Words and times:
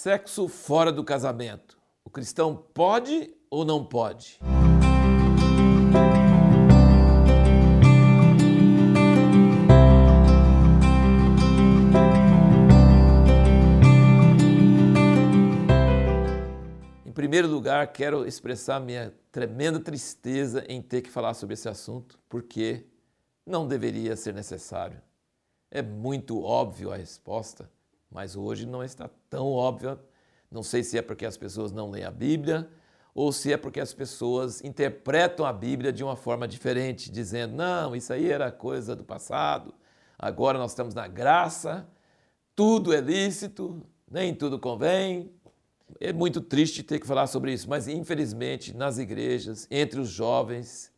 Sexo 0.00 0.46
fora 0.46 0.92
do 0.92 1.02
casamento. 1.02 1.76
O 2.04 2.08
cristão 2.08 2.54
pode 2.54 3.34
ou 3.50 3.64
não 3.64 3.84
pode? 3.84 4.38
Em 17.04 17.10
primeiro 17.10 17.48
lugar, 17.48 17.92
quero 17.92 18.24
expressar 18.24 18.78
minha 18.78 19.12
tremenda 19.32 19.80
tristeza 19.80 20.64
em 20.68 20.80
ter 20.80 21.02
que 21.02 21.10
falar 21.10 21.34
sobre 21.34 21.54
esse 21.54 21.68
assunto, 21.68 22.20
porque 22.28 22.86
não 23.44 23.66
deveria 23.66 24.14
ser 24.14 24.32
necessário. 24.32 25.02
É 25.68 25.82
muito 25.82 26.40
óbvio 26.40 26.92
a 26.92 26.96
resposta, 26.96 27.68
mas 28.10 28.36
hoje 28.36 28.66
não 28.66 28.82
está 28.82 29.08
tão 29.28 29.46
óbvia. 29.46 29.98
Não 30.50 30.62
sei 30.62 30.82
se 30.82 30.96
é 30.96 31.02
porque 31.02 31.26
as 31.26 31.36
pessoas 31.36 31.72
não 31.72 31.90
leem 31.90 32.04
a 32.04 32.10
Bíblia 32.10 32.68
ou 33.18 33.32
se 33.32 33.52
é 33.52 33.56
porque 33.56 33.80
as 33.80 33.92
pessoas 33.92 34.62
interpretam 34.62 35.44
a 35.44 35.52
Bíblia 35.52 35.92
de 35.92 36.04
uma 36.04 36.14
forma 36.14 36.46
diferente, 36.46 37.10
dizendo: 37.10 37.56
não, 37.56 37.96
isso 37.96 38.12
aí 38.12 38.30
era 38.30 38.52
coisa 38.52 38.94
do 38.94 39.02
passado, 39.02 39.74
agora 40.16 40.56
nós 40.56 40.70
estamos 40.70 40.94
na 40.94 41.08
graça, 41.08 41.88
tudo 42.54 42.92
é 42.92 43.00
lícito, 43.00 43.82
nem 44.08 44.32
tudo 44.32 44.56
convém. 44.56 45.32
É 45.98 46.12
muito 46.12 46.40
triste 46.40 46.82
ter 46.84 47.00
que 47.00 47.06
falar 47.08 47.26
sobre 47.26 47.52
isso, 47.52 47.68
mas 47.68 47.88
infelizmente 47.88 48.76
nas 48.76 48.98
igrejas, 48.98 49.66
entre 49.68 49.98
os 49.98 50.10
jovens, 50.10 50.92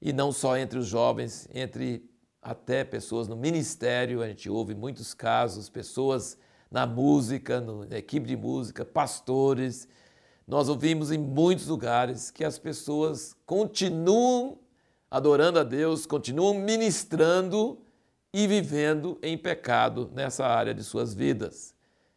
e 0.00 0.12
não 0.12 0.30
só 0.30 0.56
entre 0.56 0.78
os 0.78 0.86
jovens, 0.86 1.48
entre 1.52 2.08
até 2.42 2.84
pessoas 2.84 3.28
no 3.28 3.36
ministério, 3.36 4.22
a 4.22 4.28
gente 4.28 4.48
ouve 4.48 4.74
muitos 4.74 5.14
casos, 5.14 5.68
pessoas 5.68 6.38
na 6.70 6.86
música, 6.86 7.60
na 7.60 7.98
equipe 7.98 8.26
de 8.26 8.36
música, 8.36 8.84
pastores. 8.84 9.88
Nós 10.46 10.68
ouvimos 10.68 11.10
em 11.10 11.18
muitos 11.18 11.66
lugares 11.66 12.30
que 12.30 12.44
as 12.44 12.58
pessoas 12.58 13.36
continuam 13.44 14.58
adorando 15.10 15.58
a 15.58 15.64
Deus, 15.64 16.06
continuam 16.06 16.54
ministrando 16.54 17.78
e 18.32 18.46
vivendo 18.46 19.18
em 19.22 19.36
pecado 19.36 20.10
nessa 20.14 20.46
área 20.46 20.74
de 20.74 20.84
suas 20.84 21.14
vidas. 21.14 21.74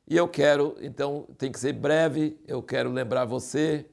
E 0.08 0.18
eu 0.18 0.28
quero, 0.28 0.76
então, 0.82 1.26
tem 1.38 1.52
que 1.52 1.60
ser 1.60 1.74
breve, 1.74 2.38
eu 2.46 2.62
quero 2.62 2.92
lembrar 2.92 3.24
você 3.24 3.86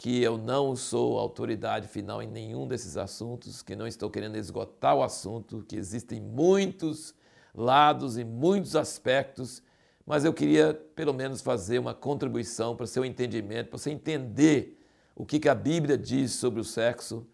que 0.00 0.22
eu 0.22 0.38
não 0.38 0.74
sou 0.74 1.18
autoridade 1.18 1.86
final 1.86 2.22
em 2.22 2.26
nenhum 2.26 2.66
desses 2.66 2.96
assuntos, 2.96 3.62
que 3.62 3.76
não 3.76 3.86
estou 3.86 4.08
querendo 4.08 4.34
esgotar 4.36 4.96
o 4.96 5.02
assunto, 5.02 5.62
que 5.68 5.76
existem 5.76 6.18
muitos 6.18 7.14
lados 7.54 8.16
e 8.16 8.24
muitos 8.24 8.74
aspectos, 8.76 9.62
mas 10.06 10.24
eu 10.24 10.32
queria 10.32 10.72
pelo 10.96 11.12
menos 11.12 11.42
fazer 11.42 11.78
uma 11.78 11.92
contribuição 11.92 12.74
para 12.74 12.84
o 12.84 12.86
seu 12.86 13.04
entendimento, 13.04 13.68
para 13.68 13.78
você 13.78 13.90
entender 13.90 14.82
o 15.14 15.26
que, 15.26 15.38
que 15.38 15.50
a 15.50 15.54
Bíblia 15.54 15.98
diz 15.98 16.32
sobre 16.32 16.60
o 16.60 16.64
sexo 16.64 17.26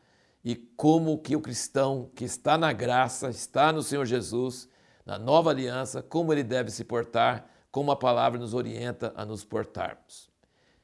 e 0.44 0.56
como 0.56 1.18
que 1.18 1.36
o 1.36 1.40
cristão 1.40 2.10
que 2.16 2.24
está 2.24 2.58
na 2.58 2.72
graça, 2.72 3.30
está 3.30 3.72
no 3.72 3.80
Senhor 3.80 4.06
Jesus, 4.06 4.68
na 5.04 5.16
nova 5.16 5.50
aliança, 5.50 6.02
como 6.02 6.32
ele 6.32 6.42
deve 6.42 6.72
se 6.72 6.82
portar, 6.82 7.48
como 7.70 7.92
a 7.92 7.96
palavra 7.96 8.40
nos 8.40 8.54
orienta 8.54 9.12
a 9.14 9.24
nos 9.24 9.44
portarmos. 9.44 10.34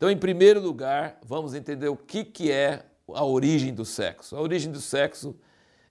Então, 0.03 0.11
em 0.11 0.17
primeiro 0.17 0.59
lugar, 0.59 1.17
vamos 1.25 1.55
entender 1.55 1.89
o 1.89 1.97
que, 1.97 2.25
que 2.25 2.51
é 2.51 2.85
a 3.15 3.25
origem 3.25 3.73
do 3.73 3.85
sexo. 3.85 4.35
A 4.35 4.41
origem 4.41 4.73
do 4.73 4.81
sexo 4.81 5.33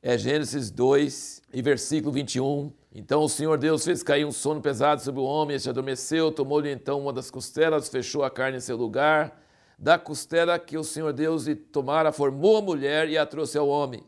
é 0.03 0.17
Gênesis 0.17 0.69
2 0.69 1.41
e 1.53 1.61
versículo 1.61 2.11
21. 2.11 2.73
Então 2.93 3.23
o 3.23 3.29
Senhor 3.29 3.57
Deus 3.57 3.85
fez 3.85 4.03
cair 4.03 4.25
um 4.25 4.31
sono 4.33 4.59
pesado 4.59 5.01
sobre 5.01 5.21
o 5.21 5.23
homem, 5.23 5.55
este 5.55 5.69
adormeceu, 5.69 6.29
tomou-lhe 6.29 6.69
então 6.69 6.99
uma 6.99 7.13
das 7.13 7.31
costelas, 7.31 7.87
fechou 7.87 8.25
a 8.25 8.29
carne 8.29 8.57
em 8.57 8.59
seu 8.59 8.75
lugar. 8.75 9.41
Da 9.79 9.97
costela 9.97 10.59
que 10.59 10.77
o 10.77 10.83
Senhor 10.83 11.13
Deus 11.13 11.45
lhe 11.45 11.55
tomara, 11.55 12.11
formou 12.11 12.57
a 12.57 12.61
mulher 12.61 13.07
e 13.07 13.17
a 13.17 13.25
trouxe 13.25 13.57
ao 13.57 13.69
homem. 13.69 14.03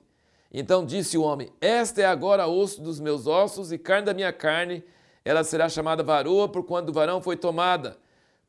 Então 0.52 0.86
disse 0.86 1.18
o 1.18 1.24
homem: 1.24 1.48
Esta 1.62 2.02
é 2.02 2.06
agora 2.06 2.46
osso 2.46 2.82
dos 2.82 3.00
meus 3.00 3.26
ossos 3.26 3.72
e 3.72 3.78
carne 3.78 4.08
da 4.08 4.14
minha 4.14 4.34
carne, 4.34 4.84
ela 5.24 5.46
será 5.46 5.70
chamada 5.70 6.04
varoa, 6.04 6.50
por 6.50 6.66
quando 6.66 6.90
o 6.90 6.94
varão 6.94 7.22
foi 7.22 7.38
tomada. 7.38 8.03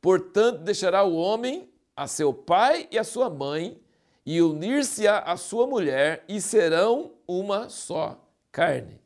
Portanto, 0.05 0.59
deixará 0.59 1.03
o 1.03 1.15
homem 1.15 1.67
a 1.95 2.05
seu 2.05 2.31
pai 2.31 2.87
e 2.91 2.99
a 2.99 3.03
sua 3.03 3.27
mãe, 3.27 3.81
e 4.23 4.39
unir-se-á 4.39 5.17
a 5.17 5.35
sua 5.35 5.65
mulher, 5.65 6.23
e 6.27 6.39
serão 6.39 7.13
uma 7.27 7.69
só 7.69 8.23
carne. 8.51 9.01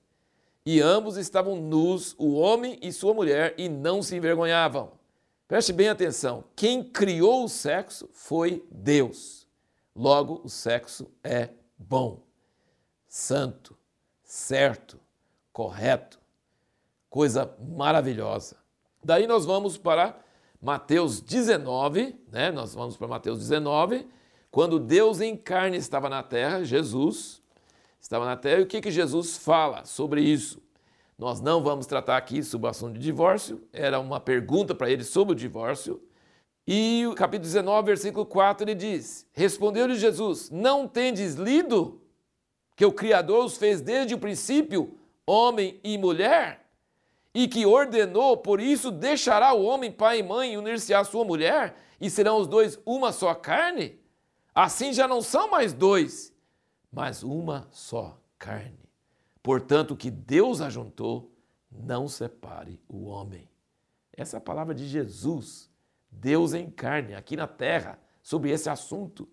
E 0.65 0.81
ambos 0.81 1.15
estavam 1.15 1.55
nus, 1.55 2.13
o 2.17 2.33
homem 2.33 2.77
e 2.81 2.91
sua 2.91 3.13
mulher, 3.13 3.55
e 3.57 3.69
não 3.69 4.03
se 4.03 4.17
envergonhavam. 4.17 4.91
Preste 5.47 5.71
bem 5.71 5.87
atenção: 5.87 6.43
quem 6.53 6.83
criou 6.83 7.45
o 7.45 7.49
sexo 7.49 8.09
foi 8.11 8.61
Deus. 8.69 9.47
Logo, 9.95 10.41
o 10.43 10.49
sexo 10.49 11.09
é 11.23 11.47
bom, 11.77 12.23
santo, 13.07 13.73
certo, 14.21 14.99
correto, 15.53 16.19
coisa 17.09 17.55
maravilhosa. 17.57 18.57
Daí 19.01 19.25
nós 19.27 19.45
vamos 19.45 19.77
para 19.77 20.27
Mateus 20.61 21.21
19, 21.21 22.15
né? 22.29 22.51
Nós 22.51 22.73
vamos 22.73 22.97
para 22.97 23.07
Mateus 23.07 23.39
19, 23.39 24.05
quando 24.51 24.77
Deus 24.77 25.21
em 25.21 25.37
carne 25.37 25.77
estava 25.77 26.09
na 26.09 26.21
terra, 26.21 26.63
Jesus 26.63 27.41
estava 27.99 28.25
na 28.25 28.35
terra, 28.35 28.59
e 28.59 28.63
o 28.63 28.67
que, 28.67 28.81
que 28.81 28.91
Jesus 28.91 29.37
fala 29.37 29.85
sobre 29.85 30.21
isso? 30.21 30.61
Nós 31.17 31.39
não 31.39 31.61
vamos 31.63 31.85
tratar 31.85 32.17
aqui 32.17 32.43
sobre 32.43 32.67
o 32.67 32.69
assunto 32.69 32.93
de 32.93 32.99
divórcio, 32.99 33.61
era 33.71 33.99
uma 33.99 34.19
pergunta 34.19 34.75
para 34.75 34.89
ele 34.89 35.03
sobre 35.03 35.33
o 35.33 35.35
divórcio. 35.35 36.01
E 36.67 37.05
o 37.07 37.15
capítulo 37.15 37.43
19, 37.45 37.85
versículo 37.85 38.25
4, 38.25 38.63
ele 38.63 38.75
diz: 38.75 39.25
Respondeu-lhe 39.33 39.95
Jesus: 39.95 40.49
Não 40.49 40.87
tendes 40.87 41.35
lido 41.35 42.01
que 42.75 42.85
o 42.85 42.91
Criador 42.91 43.45
os 43.45 43.57
fez 43.57 43.81
desde 43.81 44.13
o 44.13 44.19
princípio, 44.19 44.97
homem 45.25 45.79
e 45.83 45.97
mulher? 45.97 46.68
E 47.39 47.47
que 47.47 47.65
ordenou, 47.65 48.35
por 48.35 48.59
isso 48.59 48.91
deixará 48.91 49.53
o 49.53 49.63
homem 49.63 49.89
pai 49.89 50.19
e 50.19 50.23
mãe 50.23 50.57
unir-se 50.57 50.93
à 50.93 51.05
sua 51.05 51.23
mulher, 51.23 51.73
e 51.97 52.09
serão 52.09 52.35
os 52.35 52.47
dois 52.47 52.77
uma 52.85 53.13
só 53.13 53.33
carne? 53.33 53.97
Assim 54.53 54.91
já 54.91 55.07
não 55.07 55.21
são 55.21 55.49
mais 55.49 55.71
dois, 55.71 56.33
mas 56.91 57.23
uma 57.23 57.69
só 57.71 58.19
carne. 58.37 58.77
Portanto, 59.41 59.91
o 59.91 59.95
que 59.95 60.11
Deus 60.11 60.59
ajuntou, 60.59 61.31
não 61.71 62.09
separe 62.09 62.77
o 62.89 63.05
homem. 63.05 63.49
Essa 64.17 64.35
é 64.35 64.39
a 64.39 64.41
palavra 64.41 64.75
de 64.75 64.85
Jesus, 64.85 65.69
Deus 66.11 66.53
em 66.53 66.69
carne, 66.69 67.15
aqui 67.15 67.37
na 67.37 67.47
terra, 67.47 67.97
sobre 68.21 68.51
esse 68.51 68.69
assunto. 68.69 69.29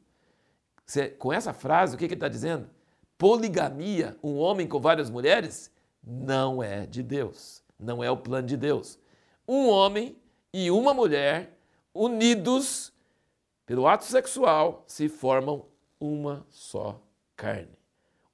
Com 1.19 1.33
essa 1.33 1.53
frase, 1.53 1.97
o 1.97 1.99
que 1.99 2.05
ele 2.05 2.15
está 2.15 2.29
dizendo? 2.29 2.71
Poligamia, 3.19 4.17
um 4.23 4.37
homem 4.37 4.69
com 4.69 4.79
várias 4.79 5.11
mulheres, 5.11 5.73
não 6.05 6.63
é 6.63 6.87
de 6.87 7.03
Deus 7.03 7.66
não 7.79 8.03
é 8.03 8.11
o 8.11 8.17
plano 8.17 8.47
de 8.47 8.57
Deus. 8.57 8.99
Um 9.47 9.69
homem 9.69 10.17
e 10.53 10.71
uma 10.71 10.93
mulher 10.93 11.59
unidos 11.95 12.93
pelo 13.65 13.87
ato 13.87 14.05
sexual 14.05 14.85
se 14.87 15.09
formam 15.09 15.67
uma 16.01 16.47
só 16.51 17.01
carne. 17.37 17.79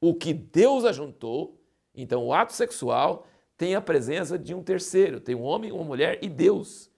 O 0.00 0.14
que 0.14 0.32
Deus 0.32 0.84
ajuntou, 0.84 1.60
então 1.94 2.26
o 2.26 2.34
ato 2.34 2.52
sexual 2.52 3.26
tem 3.56 3.74
a 3.74 3.80
presença 3.80 4.38
de 4.38 4.54
um 4.54 4.62
terceiro, 4.62 5.20
tem 5.20 5.34
um 5.34 5.42
homem, 5.42 5.70
uma 5.70 5.84
mulher 5.84 6.18
e 6.22 6.28
Deus. 6.28 6.90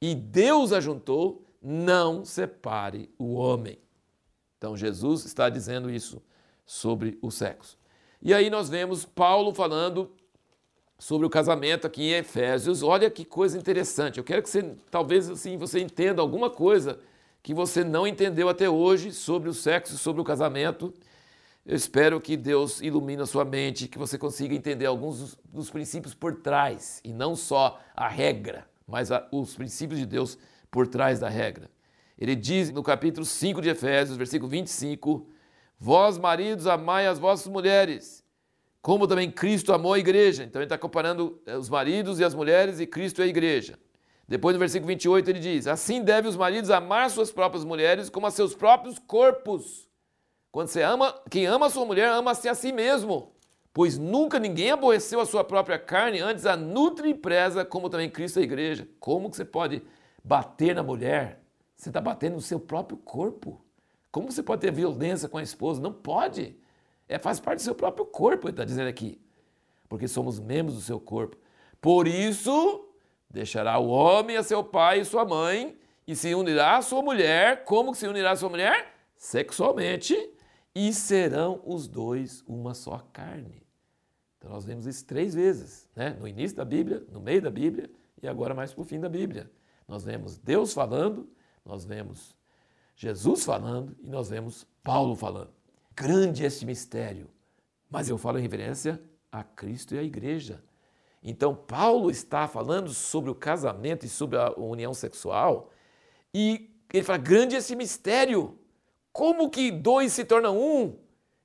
E 0.00 0.14
Deus 0.14 0.72
ajuntou, 0.72 1.44
não 1.60 2.24
separe 2.24 3.10
o 3.18 3.34
homem. 3.34 3.78
Então 4.56 4.76
Jesus 4.76 5.24
está 5.24 5.48
dizendo 5.48 5.90
isso 5.90 6.22
sobre 6.64 7.18
o 7.20 7.30
sexo. 7.30 7.78
E 8.22 8.32
aí 8.32 8.50
nós 8.50 8.68
vemos 8.68 9.04
Paulo 9.04 9.54
falando 9.54 10.10
sobre 10.98 11.26
o 11.26 11.30
casamento 11.30 11.86
aqui 11.86 12.02
em 12.04 12.14
Efésios. 12.14 12.82
Olha 12.82 13.10
que 13.10 13.24
coisa 13.24 13.58
interessante. 13.58 14.18
Eu 14.18 14.24
quero 14.24 14.42
que 14.42 14.50
você, 14.50 14.74
talvez 14.90 15.28
assim, 15.28 15.56
você 15.56 15.80
entenda 15.80 16.22
alguma 16.22 16.50
coisa 16.50 16.98
que 17.42 17.54
você 17.54 17.84
não 17.84 18.06
entendeu 18.06 18.48
até 18.48 18.68
hoje 18.68 19.12
sobre 19.12 19.48
o 19.48 19.54
sexo, 19.54 19.96
sobre 19.98 20.20
o 20.20 20.24
casamento. 20.24 20.92
Eu 21.64 21.76
espero 21.76 22.20
que 22.20 22.36
Deus 22.36 22.80
ilumine 22.80 23.22
a 23.22 23.26
sua 23.26 23.44
mente, 23.44 23.88
que 23.88 23.98
você 23.98 24.16
consiga 24.16 24.54
entender 24.54 24.86
alguns 24.86 25.36
dos 25.44 25.70
princípios 25.70 26.14
por 26.14 26.36
trás, 26.36 27.00
e 27.04 27.12
não 27.12 27.36
só 27.36 27.80
a 27.94 28.08
regra, 28.08 28.68
mas 28.86 29.12
a, 29.12 29.26
os 29.30 29.54
princípios 29.54 29.98
de 29.98 30.06
Deus 30.06 30.38
por 30.70 30.86
trás 30.86 31.20
da 31.20 31.28
regra. 31.28 31.70
Ele 32.18 32.34
diz 32.34 32.70
no 32.72 32.82
capítulo 32.82 33.26
5 33.26 33.60
de 33.60 33.68
Efésios, 33.68 34.16
versículo 34.16 34.48
25: 34.48 35.28
Vós, 35.78 36.18
maridos, 36.18 36.66
amai 36.66 37.06
as 37.06 37.18
vossas 37.18 37.46
mulheres, 37.46 38.24
como 38.86 39.08
também 39.08 39.28
Cristo 39.28 39.72
amou 39.72 39.94
a 39.94 39.98
igreja. 39.98 40.44
Então 40.44 40.62
ele 40.62 40.66
está 40.66 40.78
comparando 40.78 41.40
eh, 41.44 41.56
os 41.56 41.68
maridos 41.68 42.20
e 42.20 42.24
as 42.24 42.36
mulheres 42.36 42.78
e 42.78 42.86
Cristo 42.86 43.20
e 43.20 43.24
a 43.24 43.26
igreja. 43.26 43.76
Depois 44.28 44.54
no 44.54 44.60
versículo 44.60 44.86
28 44.86 45.28
ele 45.28 45.40
diz: 45.40 45.66
Assim 45.66 46.04
devem 46.04 46.30
os 46.30 46.36
maridos 46.36 46.70
amar 46.70 47.10
suas 47.10 47.32
próprias 47.32 47.64
mulheres 47.64 48.08
como 48.08 48.28
a 48.28 48.30
seus 48.30 48.54
próprios 48.54 48.96
corpos. 49.00 49.88
Quando 50.52 50.68
você 50.68 50.82
ama, 50.82 51.12
quem 51.28 51.46
ama 51.46 51.66
a 51.66 51.70
sua 51.70 51.84
mulher, 51.84 52.08
ama-se 52.10 52.48
a 52.48 52.54
si 52.54 52.70
mesmo. 52.70 53.32
Pois 53.72 53.98
nunca 53.98 54.38
ninguém 54.38 54.70
aborreceu 54.70 55.18
a 55.18 55.26
sua 55.26 55.42
própria 55.42 55.80
carne, 55.80 56.20
antes 56.20 56.46
a 56.46 56.56
nutre 56.56 57.08
e 57.08 57.14
preza, 57.14 57.64
como 57.64 57.90
também 57.90 58.08
Cristo 58.08 58.38
a 58.38 58.42
igreja. 58.42 58.86
Como 59.00 59.28
que 59.28 59.34
você 59.34 59.44
pode 59.44 59.82
bater 60.22 60.76
na 60.76 60.84
mulher, 60.84 61.40
você 61.74 61.88
está 61.88 62.00
batendo 62.00 62.34
no 62.34 62.40
seu 62.40 62.60
próprio 62.60 62.96
corpo. 62.98 63.60
Como 64.12 64.30
você 64.30 64.44
pode 64.44 64.60
ter 64.60 64.70
violência 64.70 65.28
com 65.28 65.38
a 65.38 65.42
esposa? 65.42 65.82
Não 65.82 65.92
pode. 65.92 66.56
É, 67.08 67.18
faz 67.18 67.38
parte 67.38 67.58
do 67.60 67.62
seu 67.62 67.74
próprio 67.74 68.04
corpo, 68.04 68.46
ele 68.46 68.52
está 68.52 68.64
dizendo 68.64 68.88
aqui. 68.88 69.20
Porque 69.88 70.08
somos 70.08 70.40
membros 70.40 70.76
do 70.76 70.82
seu 70.82 70.98
corpo. 70.98 71.36
Por 71.80 72.08
isso, 72.08 72.88
deixará 73.30 73.78
o 73.78 73.88
homem 73.88 74.36
a 74.36 74.42
seu 74.42 74.64
pai 74.64 75.00
e 75.00 75.04
sua 75.04 75.24
mãe, 75.24 75.78
e 76.06 76.16
se 76.16 76.34
unirá 76.34 76.76
à 76.76 76.82
sua 76.82 77.02
mulher. 77.02 77.64
Como 77.64 77.94
se 77.94 78.06
unirá 78.06 78.32
à 78.32 78.36
sua 78.36 78.48
mulher? 78.48 78.94
Sexualmente. 79.16 80.14
E 80.74 80.92
serão 80.92 81.62
os 81.64 81.88
dois 81.88 82.44
uma 82.46 82.74
só 82.74 82.98
carne. 83.12 83.66
Então 84.38 84.50
nós 84.50 84.64
vemos 84.64 84.86
isso 84.86 85.04
três 85.04 85.34
vezes, 85.34 85.88
né? 85.96 86.10
no 86.20 86.28
início 86.28 86.56
da 86.56 86.64
Bíblia, 86.64 87.04
no 87.10 87.20
meio 87.20 87.40
da 87.40 87.50
Bíblia 87.50 87.90
e 88.22 88.28
agora 88.28 88.54
mais 88.54 88.72
para 88.72 88.82
o 88.82 88.84
fim 88.84 89.00
da 89.00 89.08
Bíblia. 89.08 89.50
Nós 89.88 90.04
vemos 90.04 90.38
Deus 90.38 90.72
falando, 90.72 91.28
nós 91.64 91.84
vemos 91.84 92.36
Jesus 92.94 93.44
falando 93.44 93.96
e 94.02 94.08
nós 94.08 94.28
vemos 94.28 94.66
Paulo 94.82 95.16
falando. 95.16 95.55
Grande 95.96 96.44
este 96.44 96.66
mistério, 96.66 97.30
mas 97.88 98.10
eu 98.10 98.18
falo 98.18 98.38
em 98.38 98.42
referência 98.42 99.00
a 99.32 99.42
Cristo 99.42 99.94
e 99.94 99.98
a 99.98 100.02
igreja. 100.02 100.62
Então, 101.22 101.54
Paulo 101.54 102.10
está 102.10 102.46
falando 102.46 102.92
sobre 102.92 103.30
o 103.30 103.34
casamento 103.34 104.04
e 104.04 104.08
sobre 104.08 104.38
a 104.38 104.52
união 104.58 104.92
sexual 104.92 105.72
e 106.34 106.70
ele 106.92 107.02
fala: 107.02 107.18
grande 107.18 107.56
esse 107.56 107.74
mistério. 107.74 108.58
Como 109.10 109.48
que 109.48 109.70
dois 109.70 110.12
se 110.12 110.26
tornam 110.26 110.58
um? 110.58 110.98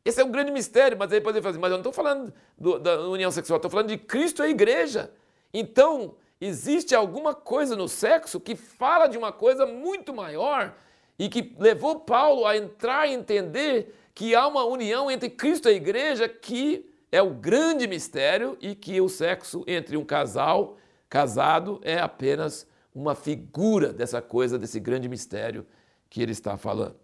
Esse 0.04 0.20
é 0.20 0.26
um 0.26 0.32
grande 0.32 0.52
mistério, 0.52 0.98
mas 0.98 1.10
aí 1.10 1.20
depois 1.20 1.34
ele 1.34 1.42
fala 1.42 1.52
assim, 1.52 1.62
mas 1.62 1.72
eu 1.72 1.78
não 1.78 1.82
estou 1.82 1.94
falando 1.94 2.34
do, 2.58 2.78
da 2.78 3.08
união 3.08 3.32
sexual, 3.32 3.56
estou 3.56 3.72
falando 3.72 3.88
de 3.88 3.98
Cristo 3.98 4.44
e 4.44 4.48
a 4.48 4.50
igreja. 4.50 5.10
Então, 5.54 6.16
existe 6.42 6.94
alguma 6.94 7.34
coisa 7.34 7.74
no 7.78 7.88
sexo 7.88 8.42
que 8.42 8.58
fala 8.58 9.08
de 9.08 9.18
uma 9.18 9.32
coisa 9.32 9.66
muito 9.66 10.14
maior 10.14 10.76
e 11.18 11.30
que 11.30 11.56
levou 11.58 12.02
Paulo 12.02 12.46
a 12.46 12.58
entrar 12.58 13.08
e 13.08 13.14
entender 13.14 13.96
que 14.14 14.36
há 14.36 14.48
uma 14.48 14.64
união 14.64 15.10
entre 15.10 15.30
Cristo 15.30 15.68
e 15.68 15.72
a 15.72 15.76
igreja 15.76 16.28
que 16.28 16.90
é 17.12 17.22
o 17.22 17.34
grande 17.34 17.88
mistério 17.88 18.58
e 18.62 18.74
que 18.76 19.00
o 19.02 19.10
sexo 19.10 19.64
entre 19.68 19.98
um 19.98 20.06
casal 20.06 20.78
casado 21.10 21.80
é 21.84 22.00
apenas 22.00 22.66
uma 22.94 23.16
figura 23.16 23.92
dessa 23.92 24.22
coisa, 24.22 24.58
desse 24.58 24.80
grande 24.80 25.10
mistério 25.10 25.66
que 26.10 26.22
ele 26.22 26.32
está 26.32 26.58
falando. 26.58 26.96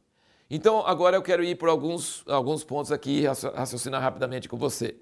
Então, 0.50 0.86
agora 0.86 1.18
eu 1.18 1.22
quero 1.22 1.44
ir 1.44 1.56
por 1.56 1.68
alguns, 1.68 2.24
alguns 2.28 2.64
pontos 2.64 2.92
aqui 2.92 3.22
e 3.22 3.26
raciocinar 3.26 4.02
rapidamente 4.02 4.48
com 4.48 4.58
você. 4.58 4.96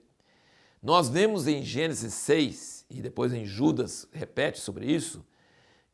Nós 0.82 1.08
vemos 1.08 1.48
em 1.48 1.64
Gênesis 1.64 2.14
6, 2.14 2.86
e 2.90 3.02
depois 3.02 3.34
em 3.34 3.46
Judas 3.46 4.08
repete 4.12 4.60
sobre 4.60 4.86
isso, 4.86 5.24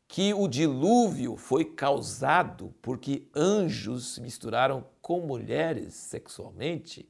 que 0.08 0.34
o 0.34 0.46
dilúvio 0.46 1.36
foi 1.36 1.64
causado 1.64 2.74
porque 2.82 3.26
anjos 3.34 4.14
se 4.14 4.20
misturaram 4.20 4.84
com 5.02 5.20
mulheres 5.20 5.92
sexualmente, 5.92 7.06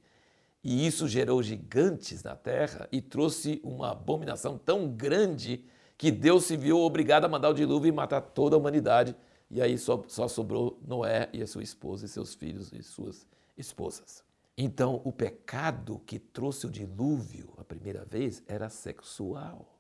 e 0.65 0.87
isso 0.87 1.07
gerou 1.07 1.43
gigantes 1.43 2.25
na 2.25 2.35
terra 2.35 2.89
e 2.91 3.01
trouxe 3.01 3.61
uma 3.63 3.93
abominação 3.93 4.59
tão 4.59 4.89
grande 4.89 5.65
que 5.97 6.11
Deus 6.11 6.47
se 6.47 6.57
viu 6.57 6.79
obrigado 6.79 7.27
a 7.27 7.29
mandar 7.29 7.51
o 7.51 7.55
dilúvio 7.55 7.89
e 7.89 7.93
matar 7.93 8.21
toda 8.21 8.57
a 8.57 8.59
humanidade 8.59 9.15
e 9.53 9.61
aí 9.61 9.77
só, 9.77 10.03
só 10.09 10.27
sobrou 10.27 10.81
Noé 10.83 11.29
e 11.31 11.43
a 11.43 11.47
sua 11.47 11.63
esposa 11.63 12.07
e 12.07 12.09
seus 12.09 12.35
filhos 12.35 12.73
e 12.73 12.83
suas 12.83 13.27
esposas. 13.55 14.25
Então, 14.57 15.03
o 15.05 15.13
pecado 15.13 16.01
que 16.07 16.19
trouxe 16.19 16.67
o 16.67 16.71
dilúvio 16.71 17.53
a 17.59 17.65
primeira 17.65 18.03
vez 18.03 18.43
era 18.47 18.71
sexual. 18.71 19.79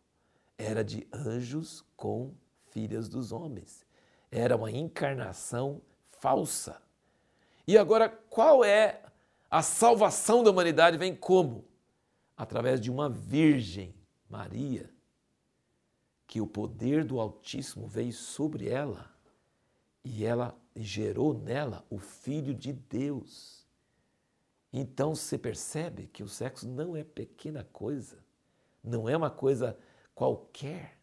Era 0.58 0.84
de 0.84 1.08
anjos 1.10 1.82
com 1.96 2.34
filhas 2.70 3.08
dos 3.08 3.32
homens. 3.32 3.86
Era 4.30 4.56
uma 4.56 4.70
encarnação 4.70 5.80
falsa. 6.20 6.78
E 7.66 7.78
agora, 7.78 8.08
qual 8.08 8.64
é 8.64 9.02
a 9.50 9.62
salvação 9.62 10.42
da 10.42 10.50
humanidade? 10.50 10.96
Vem 10.96 11.14
como? 11.14 11.64
Através 12.36 12.80
de 12.80 12.90
uma 12.90 13.08
virgem, 13.08 13.94
Maria, 14.28 14.90
que 16.26 16.40
o 16.40 16.46
poder 16.46 17.04
do 17.04 17.20
Altíssimo 17.20 17.86
veio 17.86 18.12
sobre 18.12 18.68
ela 18.68 19.10
e 20.04 20.24
ela 20.24 20.56
gerou 20.74 21.34
nela 21.34 21.84
o 21.90 21.98
Filho 21.98 22.54
de 22.54 22.72
Deus. 22.72 23.66
Então 24.72 25.14
você 25.14 25.36
percebe 25.36 26.06
que 26.06 26.22
o 26.22 26.28
sexo 26.28 26.66
não 26.66 26.96
é 26.96 27.04
pequena 27.04 27.68
coisa, 27.72 28.18
não 28.82 29.08
é 29.08 29.16
uma 29.16 29.30
coisa 29.30 29.78
qualquer. 30.14 30.98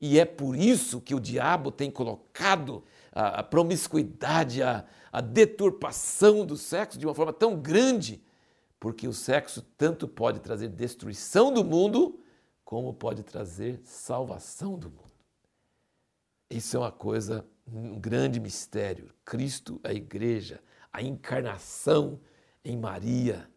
E 0.00 0.18
é 0.18 0.24
por 0.24 0.56
isso 0.56 1.00
que 1.00 1.14
o 1.14 1.20
diabo 1.20 1.70
tem 1.70 1.90
colocado 1.90 2.84
a, 3.12 3.42
promiscuidade, 3.42 4.62
a, 4.62 4.84
a 5.10 5.20
deturpação 5.20 6.44
do 6.44 6.56
sexo 6.56 6.98
de 6.98 7.06
uma 7.06 7.14
forma 7.14 7.32
tão 7.32 7.58
grande, 7.58 8.22
porque 8.78 9.08
o 9.08 9.12
sexo 9.12 9.62
tanto 9.76 10.06
pode 10.06 10.40
trazer 10.40 10.68
destruição 10.68 11.52
do 11.52 11.64
mundo, 11.64 12.20
como 12.64 12.92
pode 12.92 13.22
trazer 13.22 13.80
salvação 13.84 14.78
do 14.78 14.90
mundo. 14.90 15.02
Isso 16.50 16.76
é 16.76 16.80
uma 16.80 16.92
coisa 16.92 17.44
um 17.72 17.98
grande 17.98 18.38
mistério. 18.38 19.12
Cristo, 19.24 19.80
a 19.82 19.92
igreja, 19.92 20.60
a 20.92 21.02
encarnação 21.02 22.20
em 22.64 22.76
Maria, 22.76 23.48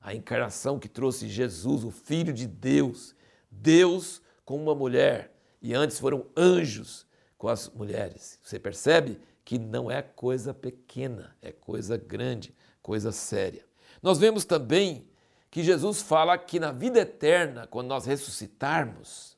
a 0.00 0.14
encarnação 0.14 0.78
que 0.78 0.88
trouxe 0.88 1.28
Jesus, 1.28 1.84
o 1.84 1.90
Filho 1.90 2.32
de 2.32 2.46
Deus, 2.46 3.14
Deus 3.50 4.22
com 4.44 4.56
uma 4.56 4.74
mulher, 4.74 5.34
e 5.60 5.74
antes 5.74 5.98
foram 5.98 6.26
anjos 6.36 7.06
com 7.36 7.48
as 7.48 7.68
mulheres. 7.70 8.38
Você 8.42 8.58
percebe 8.58 9.20
que 9.44 9.58
não 9.58 9.90
é 9.90 10.02
coisa 10.02 10.52
pequena, 10.52 11.36
é 11.40 11.52
coisa 11.52 11.96
grande, 11.96 12.54
coisa 12.82 13.12
séria. 13.12 13.64
Nós 14.02 14.18
vemos 14.18 14.44
também 14.44 15.08
que 15.50 15.62
Jesus 15.62 16.02
fala 16.02 16.36
que 16.36 16.60
na 16.60 16.72
vida 16.72 17.00
eterna, 17.00 17.66
quando 17.66 17.88
nós 17.88 18.04
ressuscitarmos, 18.04 19.36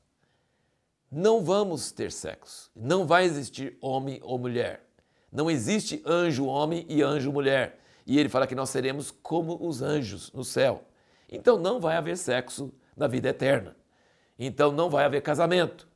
não 1.11 1.43
vamos 1.43 1.91
ter 1.91 2.11
sexo. 2.11 2.71
Não 2.75 3.05
vai 3.05 3.25
existir 3.25 3.77
homem 3.81 4.19
ou 4.23 4.37
mulher. 4.37 4.85
Não 5.31 5.49
existe 5.49 6.01
anjo 6.05 6.45
homem 6.45 6.85
e 6.89 7.01
anjo 7.01 7.31
mulher. 7.31 7.79
E 8.05 8.19
ele 8.19 8.29
fala 8.29 8.47
que 8.47 8.55
nós 8.55 8.69
seremos 8.69 9.11
como 9.11 9.57
os 9.65 9.81
anjos 9.81 10.31
no 10.31 10.43
céu. 10.43 10.83
Então 11.29 11.57
não 11.57 11.79
vai 11.79 11.95
haver 11.95 12.17
sexo 12.17 12.73
na 12.95 13.07
vida 13.07 13.29
eterna. 13.29 13.75
Então 14.37 14.71
não 14.71 14.89
vai 14.89 15.05
haver 15.05 15.21
casamento. 15.21 15.87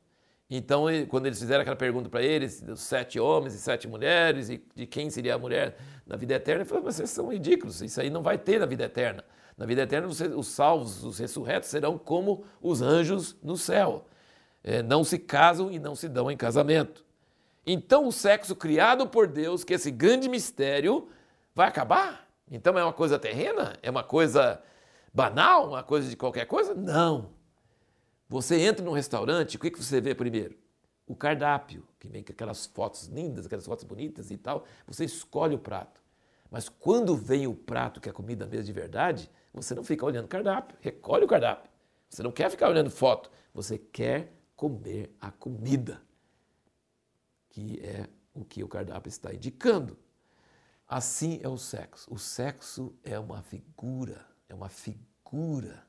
Então, 0.48 0.84
quando 1.08 1.26
eles 1.26 1.38
fizeram 1.38 1.62
aquela 1.62 1.76
pergunta 1.76 2.08
para 2.08 2.22
eles, 2.22 2.60
dos 2.60 2.80
sete 2.80 3.18
homens 3.18 3.54
e 3.54 3.58
sete 3.58 3.88
mulheres, 3.88 4.48
e 4.48 4.64
de 4.74 4.86
quem 4.86 5.10
seria 5.10 5.34
a 5.34 5.38
mulher 5.38 5.76
na 6.06 6.16
vida 6.16 6.34
eterna, 6.34 6.62
ele 6.62 6.68
falou: 6.68 6.84
vocês 6.84 7.10
são 7.10 7.32
ridículos, 7.32 7.82
isso 7.82 8.00
aí 8.00 8.10
não 8.10 8.22
vai 8.22 8.38
ter 8.38 8.60
na 8.60 8.66
vida 8.66 8.84
eterna. 8.84 9.24
Na 9.56 9.66
vida 9.66 9.82
eterna, 9.82 10.06
os 10.06 10.46
salvos, 10.48 11.02
os 11.02 11.18
ressurretos, 11.18 11.70
serão 11.70 11.96
como 11.98 12.44
os 12.60 12.82
anjos 12.82 13.36
no 13.42 13.56
céu 13.56 14.06
é, 14.66 14.82
não 14.82 15.04
se 15.04 15.16
casam 15.16 15.70
e 15.70 15.78
não 15.78 15.94
se 15.94 16.08
dão 16.08 16.28
em 16.28 16.36
casamento. 16.36 17.04
Então, 17.64 18.06
o 18.06 18.12
sexo 18.12 18.54
criado 18.56 19.06
por 19.06 19.28
Deus, 19.28 19.62
que 19.62 19.72
é 19.72 19.76
esse 19.76 19.92
grande 19.92 20.28
mistério, 20.28 21.08
vai 21.54 21.68
acabar? 21.68 22.28
Então, 22.50 22.76
é 22.76 22.82
uma 22.82 22.92
coisa 22.92 23.18
terrena? 23.18 23.74
É 23.80 23.88
uma 23.88 24.02
coisa 24.02 24.60
banal? 25.14 25.68
Uma 25.68 25.84
coisa 25.84 26.10
de 26.10 26.16
qualquer 26.16 26.46
coisa? 26.46 26.74
Não. 26.74 27.30
Você 28.28 28.60
entra 28.60 28.84
num 28.84 28.92
restaurante, 28.92 29.56
o 29.56 29.60
que 29.60 29.70
você 29.70 30.00
vê 30.00 30.14
primeiro? 30.14 30.58
O 31.06 31.14
cardápio, 31.14 31.86
que 31.98 32.08
vem 32.08 32.24
com 32.24 32.32
aquelas 32.32 32.66
fotos 32.66 33.06
lindas, 33.06 33.46
aquelas 33.46 33.64
fotos 33.64 33.84
bonitas 33.84 34.30
e 34.30 34.36
tal. 34.36 34.64
Você 34.86 35.04
escolhe 35.04 35.54
o 35.54 35.58
prato. 35.58 36.02
Mas 36.50 36.68
quando 36.68 37.16
vem 37.16 37.46
o 37.46 37.54
prato, 37.54 38.00
que 38.00 38.08
é 38.08 38.12
a 38.12 38.14
comida 38.14 38.46
mesmo 38.46 38.64
de 38.64 38.72
verdade, 38.72 39.30
você 39.52 39.74
não 39.74 39.84
fica 39.84 40.04
olhando 40.04 40.24
o 40.24 40.28
cardápio, 40.28 40.76
recolhe 40.80 41.24
o 41.24 41.28
cardápio. 41.28 41.70
Você 42.08 42.22
não 42.22 42.32
quer 42.32 42.50
ficar 42.50 42.68
olhando 42.68 42.90
foto, 42.90 43.30
você 43.54 43.78
quer 43.78 44.32
comer 44.56 45.14
a 45.20 45.30
comida, 45.30 46.02
que 47.50 47.80
é 47.80 48.08
o 48.34 48.44
que 48.44 48.62
o 48.62 48.68
cardápio 48.68 49.08
está 49.08 49.32
indicando. 49.32 49.96
Assim 50.88 51.40
é 51.42 51.48
o 51.48 51.56
sexo. 51.56 52.12
O 52.12 52.18
sexo 52.18 52.94
é 53.02 53.18
uma 53.18 53.42
figura, 53.42 54.24
é 54.48 54.54
uma 54.54 54.68
figura 54.68 55.84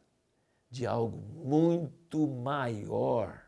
de 0.70 0.86
algo 0.86 1.18
muito 1.18 2.28
maior, 2.28 3.42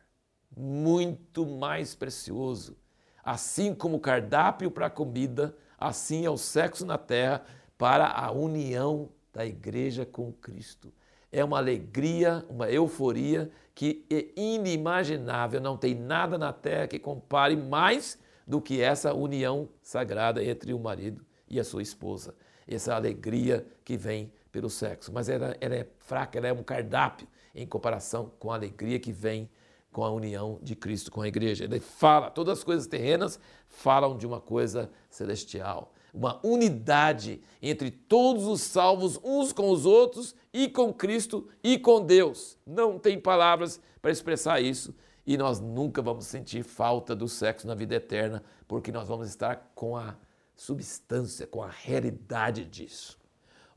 muito 0.56 1.46
mais 1.46 1.96
precioso. 1.96 2.78
Assim 3.24 3.74
como 3.74 3.98
o 3.98 4.00
cardápio 4.00 4.72
para 4.72 4.88
a 4.88 4.90
comida, 4.90 5.56
assim 5.78 6.26
é 6.26 6.30
o 6.30 6.38
sexo 6.38 6.86
na 6.86 6.98
terra 6.98 7.44
para 7.78 8.08
a 8.08 8.32
união 8.32 9.10
da 9.34 9.46
igreja 9.46 10.06
com 10.06 10.32
Cristo 10.34 10.92
é 11.32 11.44
uma 11.44 11.58
alegria, 11.58 12.44
uma 12.50 12.70
euforia 12.70 13.52
que 13.76 14.06
é 14.10 14.28
inimaginável. 14.36 15.62
Não 15.62 15.78
tem 15.78 15.94
nada 15.94 16.38
na 16.38 16.52
terra 16.52 16.88
que 16.88 17.00
compare 17.00 17.56
mais 17.56 18.18
do 18.46 18.60
que 18.60 18.82
essa 18.82 19.14
união 19.14 19.70
sagrada 19.82 20.44
entre 20.44 20.74
o 20.74 20.80
marido 20.80 21.24
e 21.48 21.60
a 21.60 21.64
sua 21.64 21.82
esposa. 21.82 22.36
Essa 22.68 22.96
alegria 22.96 23.66
que 23.84 23.96
vem 23.96 24.32
pelo 24.52 24.70
sexo. 24.70 25.12
Mas 25.14 25.30
ela, 25.30 25.56
ela 25.60 25.76
é 25.76 25.88
fraca, 26.00 26.38
ela 26.38 26.48
é 26.48 26.54
um 26.54 26.64
cardápio 26.64 27.28
em 27.54 27.66
comparação 27.66 28.32
com 28.40 28.52
a 28.52 28.56
alegria 28.56 29.00
que 29.00 29.12
vem 29.12 29.50
com 29.92 30.04
a 30.04 30.12
união 30.12 30.60
de 30.62 30.76
Cristo 30.76 31.12
com 31.12 31.22
a 31.22 31.28
igreja. 31.28 31.64
Ele 31.64 31.80
fala, 31.80 32.30
todas 32.30 32.60
as 32.60 32.64
coisas 32.64 32.88
terrenas 32.88 33.40
falam 33.68 34.18
de 34.18 34.26
uma 34.26 34.40
coisa 34.40 34.90
celestial, 35.10 35.94
uma 36.14 36.40
unidade 36.46 37.42
entre 37.62 37.92
todos 37.92 38.46
os 38.46 38.62
salvos 38.62 39.20
uns 39.24 39.52
com 39.52 39.70
os 39.70 39.86
outros 39.86 40.36
e 40.54 40.68
com 40.68 40.94
Cristo 40.94 41.48
e 41.64 41.78
com 41.78 42.06
Deus. 42.06 42.58
Não 42.66 43.00
tem 43.00 43.20
palavras 43.20 43.80
para 44.02 44.12
expressar 44.12 44.62
isso 44.62 44.94
e 45.26 45.38
nós 45.38 45.60
nunca 45.60 46.02
vamos 46.02 46.26
sentir 46.26 46.64
falta 46.64 47.16
do 47.16 47.28
sexo 47.28 47.68
na 47.68 47.76
vida 47.76 47.96
eterna, 47.96 48.44
porque 48.68 48.92
nós 48.92 49.08
vamos 49.08 49.28
estar 49.28 49.72
com 49.76 49.96
a 49.96 50.16
substância, 50.56 51.46
com 51.46 51.62
a 51.62 51.70
realidade 51.70 52.66
disso. 52.66 53.19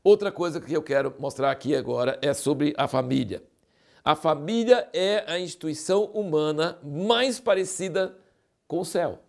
Outra 0.03 0.33
coisa 0.33 0.59
que 0.59 0.73
eu 0.73 0.83
quero 0.83 1.15
mostrar 1.17 1.49
aqui 1.49 1.73
agora 1.73 2.19
é 2.21 2.33
sobre 2.33 2.73
a 2.77 2.89
família. 2.89 3.41
A 4.03 4.17
família 4.17 4.89
é 4.91 5.23
a 5.25 5.39
instituição 5.39 6.03
humana 6.05 6.77
mais 6.83 7.39
parecida 7.39 8.13
com 8.67 8.81
o 8.81 8.85
céu. 8.85 9.21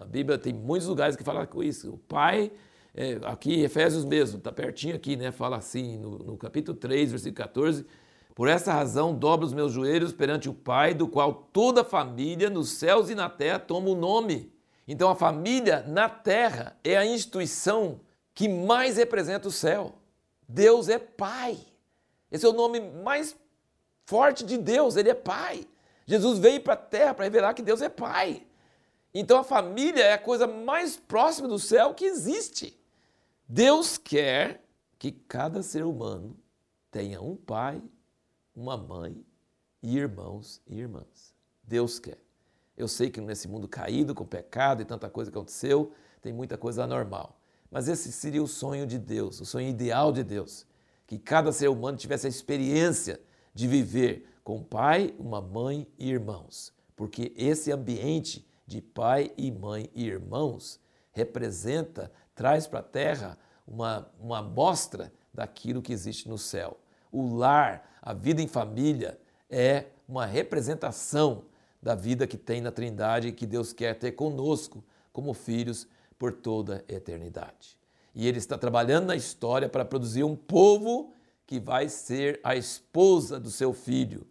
A 0.00 0.06
Bíblia 0.06 0.38
tem 0.38 0.50
muitos 0.50 0.88
lugares 0.88 1.14
que 1.14 1.22
falam 1.22 1.44
com 1.44 1.62
isso. 1.62 1.92
O 1.92 1.98
pai, 1.98 2.50
é, 2.94 3.18
aqui 3.24 3.60
Efésios 3.60 4.06
mesmo, 4.06 4.38
está 4.38 4.50
pertinho 4.50 4.96
aqui, 4.96 5.14
né? 5.14 5.30
Fala 5.30 5.58
assim 5.58 5.98
no, 5.98 6.18
no 6.18 6.38
capítulo 6.38 6.78
3, 6.78 7.10
versículo 7.10 7.44
14. 7.44 7.84
Por 8.34 8.48
essa 8.48 8.72
razão, 8.72 9.14
dobro 9.14 9.44
os 9.44 9.52
meus 9.52 9.72
joelhos 9.72 10.12
perante 10.12 10.48
o 10.48 10.54
Pai, 10.54 10.94
do 10.94 11.06
qual 11.06 11.34
toda 11.52 11.82
a 11.82 11.84
família 11.84 12.48
nos 12.48 12.70
céus 12.70 13.10
e 13.10 13.14
na 13.14 13.28
terra 13.28 13.58
toma 13.58 13.90
o 13.90 13.94
nome. 13.94 14.50
Então, 14.86 15.10
a 15.10 15.14
família 15.14 15.84
na 15.86 16.08
terra 16.08 16.78
é 16.82 16.96
a 16.96 17.04
instituição 17.04 18.00
que 18.38 18.48
mais 18.48 18.96
representa 18.96 19.48
o 19.48 19.50
céu. 19.50 19.96
Deus 20.48 20.88
é 20.88 20.96
Pai. 20.96 21.58
Esse 22.30 22.46
é 22.46 22.48
o 22.48 22.52
nome 22.52 22.78
mais 22.78 23.36
forte 24.06 24.44
de 24.44 24.56
Deus, 24.56 24.94
Ele 24.94 25.10
é 25.10 25.14
Pai. 25.14 25.66
Jesus 26.06 26.38
veio 26.38 26.60
para 26.60 26.74
a 26.74 26.76
terra 26.76 27.14
para 27.14 27.24
revelar 27.24 27.52
que 27.52 27.62
Deus 27.62 27.82
é 27.82 27.88
Pai. 27.88 28.46
Então 29.12 29.40
a 29.40 29.42
família 29.42 30.04
é 30.04 30.12
a 30.12 30.18
coisa 30.18 30.46
mais 30.46 30.96
próxima 30.96 31.48
do 31.48 31.58
céu 31.58 31.92
que 31.94 32.04
existe. 32.04 32.80
Deus 33.48 33.98
quer 33.98 34.62
que 35.00 35.10
cada 35.10 35.60
ser 35.60 35.84
humano 35.84 36.38
tenha 36.92 37.20
um 37.20 37.34
pai, 37.34 37.82
uma 38.54 38.76
mãe 38.76 39.20
e 39.82 39.98
irmãos 39.98 40.62
e 40.64 40.78
irmãs. 40.78 41.34
Deus 41.64 41.98
quer. 41.98 42.22
Eu 42.76 42.86
sei 42.86 43.10
que 43.10 43.20
nesse 43.20 43.48
mundo 43.48 43.66
caído, 43.66 44.14
com 44.14 44.24
pecado 44.24 44.80
e 44.80 44.84
tanta 44.84 45.10
coisa 45.10 45.28
que 45.28 45.36
aconteceu, 45.36 45.92
tem 46.22 46.32
muita 46.32 46.56
coisa 46.56 46.84
anormal. 46.84 47.37
Mas 47.70 47.88
esse 47.88 48.10
seria 48.12 48.42
o 48.42 48.48
sonho 48.48 48.86
de 48.86 48.98
Deus, 48.98 49.40
o 49.40 49.44
sonho 49.44 49.68
ideal 49.68 50.12
de 50.12 50.22
Deus. 50.22 50.66
Que 51.06 51.18
cada 51.18 51.52
ser 51.52 51.68
humano 51.68 51.98
tivesse 51.98 52.26
a 52.26 52.30
experiência 52.30 53.20
de 53.54 53.66
viver 53.66 54.26
com 54.42 54.62
pai, 54.62 55.14
uma 55.18 55.40
mãe 55.40 55.86
e 55.98 56.10
irmãos. 56.10 56.72
Porque 56.96 57.32
esse 57.36 57.70
ambiente 57.70 58.46
de 58.66 58.80
pai 58.80 59.32
e 59.36 59.50
mãe 59.50 59.90
e 59.94 60.06
irmãos 60.06 60.80
representa, 61.12 62.12
traz 62.34 62.66
para 62.66 62.80
a 62.80 62.82
terra 62.82 63.38
uma, 63.66 64.10
uma 64.20 64.38
amostra 64.38 65.12
daquilo 65.32 65.82
que 65.82 65.92
existe 65.92 66.28
no 66.28 66.38
céu. 66.38 66.78
O 67.12 67.34
lar, 67.36 67.98
a 68.02 68.12
vida 68.12 68.40
em 68.42 68.46
família, 68.46 69.18
é 69.50 69.86
uma 70.08 70.26
representação 70.26 71.44
da 71.82 71.94
vida 71.94 72.26
que 72.26 72.36
tem 72.36 72.60
na 72.60 72.72
Trindade 72.72 73.28
e 73.28 73.32
que 73.32 73.46
Deus 73.46 73.72
quer 73.72 73.98
ter 73.98 74.12
conosco 74.12 74.84
como 75.12 75.32
filhos 75.32 75.86
por 76.18 76.32
toda 76.32 76.84
a 76.88 76.92
eternidade. 76.92 77.78
E 78.14 78.26
Ele 78.26 78.38
está 78.38 78.58
trabalhando 78.58 79.06
na 79.06 79.16
história 79.16 79.68
para 79.68 79.84
produzir 79.84 80.24
um 80.24 80.34
povo 80.34 81.12
que 81.46 81.60
vai 81.60 81.88
ser 81.88 82.40
a 82.42 82.56
esposa 82.56 83.38
do 83.38 83.50
seu 83.50 83.72
filho. 83.72 84.26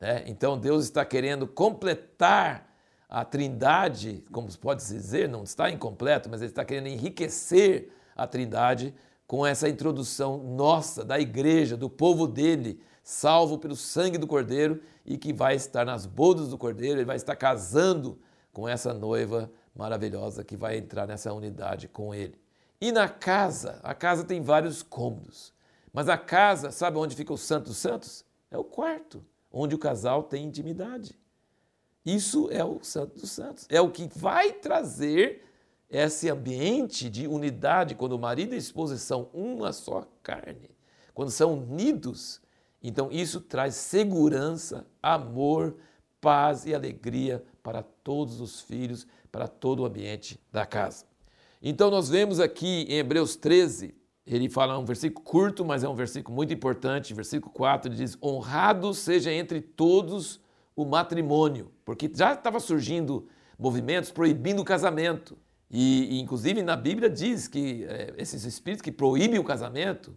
Né? 0.00 0.24
Então 0.26 0.58
Deus 0.58 0.84
está 0.84 1.04
querendo 1.04 1.46
completar 1.46 2.72
a 3.08 3.24
Trindade, 3.24 4.24
como 4.32 4.48
pode 4.58 4.82
se 4.82 4.94
dizer, 4.94 5.28
não 5.28 5.44
está 5.44 5.70
incompleto, 5.70 6.28
mas 6.28 6.40
Ele 6.40 6.50
está 6.50 6.64
querendo 6.64 6.88
enriquecer 6.88 7.92
a 8.16 8.26
Trindade 8.26 8.94
com 9.26 9.46
essa 9.46 9.68
introdução 9.68 10.38
nossa, 10.38 11.04
da 11.04 11.18
igreja, 11.18 11.76
do 11.76 11.88
povo 11.88 12.26
dele, 12.26 12.80
salvo 13.02 13.58
pelo 13.58 13.76
sangue 13.76 14.18
do 14.18 14.26
Cordeiro 14.26 14.80
e 15.04 15.18
que 15.18 15.32
vai 15.32 15.54
estar 15.54 15.84
nas 15.84 16.06
bodas 16.06 16.48
do 16.48 16.58
Cordeiro, 16.58 16.98
ele 16.98 17.04
vai 17.04 17.16
estar 17.16 17.36
casando 17.36 18.18
com 18.52 18.68
essa 18.68 18.94
noiva 18.94 19.50
maravilhosa 19.74 20.44
que 20.44 20.56
vai 20.56 20.76
entrar 20.76 21.06
nessa 21.06 21.32
unidade 21.32 21.88
com 21.88 22.14
ele. 22.14 22.38
E 22.80 22.92
na 22.92 23.08
casa, 23.08 23.80
a 23.82 23.94
casa 23.94 24.24
tem 24.24 24.42
vários 24.42 24.82
cômodos, 24.82 25.52
mas 25.92 26.08
a 26.08 26.18
casa, 26.18 26.70
sabe 26.70 26.98
onde 26.98 27.16
fica 27.16 27.32
o 27.32 27.38
Santo 27.38 27.66
dos 27.66 27.78
Santos? 27.78 28.24
É 28.50 28.58
o 28.58 28.64
quarto, 28.64 29.24
onde 29.50 29.74
o 29.74 29.78
casal 29.78 30.22
tem 30.22 30.44
intimidade. 30.44 31.18
Isso 32.04 32.48
é 32.50 32.64
o 32.64 32.82
Santo 32.82 33.18
dos 33.18 33.30
Santos, 33.30 33.66
é 33.70 33.80
o 33.80 33.90
que 33.90 34.08
vai 34.14 34.52
trazer 34.52 35.42
esse 35.88 36.28
ambiente 36.28 37.08
de 37.08 37.26
unidade, 37.26 37.94
quando 37.94 38.12
o 38.12 38.18
marido 38.18 38.52
e 38.52 38.56
a 38.56 38.58
esposa 38.58 38.98
são 38.98 39.30
uma 39.32 39.72
só 39.72 40.06
carne, 40.22 40.70
quando 41.14 41.30
são 41.30 41.54
unidos, 41.54 42.42
então 42.82 43.10
isso 43.10 43.40
traz 43.40 43.76
segurança, 43.76 44.86
amor, 45.02 45.76
paz 46.20 46.66
e 46.66 46.74
alegria 46.74 47.44
para 47.62 47.82
todos 47.82 48.40
os 48.40 48.60
filhos, 48.60 49.06
para 49.34 49.48
todo 49.48 49.80
o 49.80 49.84
ambiente 49.84 50.40
da 50.52 50.64
casa. 50.64 51.04
Então 51.60 51.90
nós 51.90 52.08
vemos 52.08 52.38
aqui 52.38 52.86
em 52.88 52.98
Hebreus 52.98 53.34
13, 53.34 53.92
ele 54.24 54.48
fala 54.48 54.78
um 54.78 54.84
versículo 54.84 55.24
curto, 55.24 55.64
mas 55.64 55.82
é 55.82 55.88
um 55.88 55.94
versículo 55.96 56.36
muito 56.36 56.54
importante, 56.54 57.12
versículo 57.12 57.52
4, 57.52 57.88
ele 57.88 57.96
diz: 57.96 58.16
"Honrado 58.22 58.94
seja 58.94 59.32
entre 59.32 59.60
todos 59.60 60.40
o 60.76 60.84
matrimônio", 60.84 61.72
porque 61.84 62.08
já 62.14 62.32
estava 62.32 62.60
surgindo 62.60 63.26
movimentos 63.58 64.12
proibindo 64.12 64.62
o 64.62 64.64
casamento. 64.64 65.36
E, 65.68 66.20
inclusive, 66.20 66.62
na 66.62 66.76
Bíblia 66.76 67.10
diz 67.10 67.48
que 67.48 67.84
é, 67.88 68.14
esses 68.16 68.44
espíritos 68.44 68.82
que 68.82 68.92
proíbem 68.92 69.40
o 69.40 69.44
casamento 69.44 70.14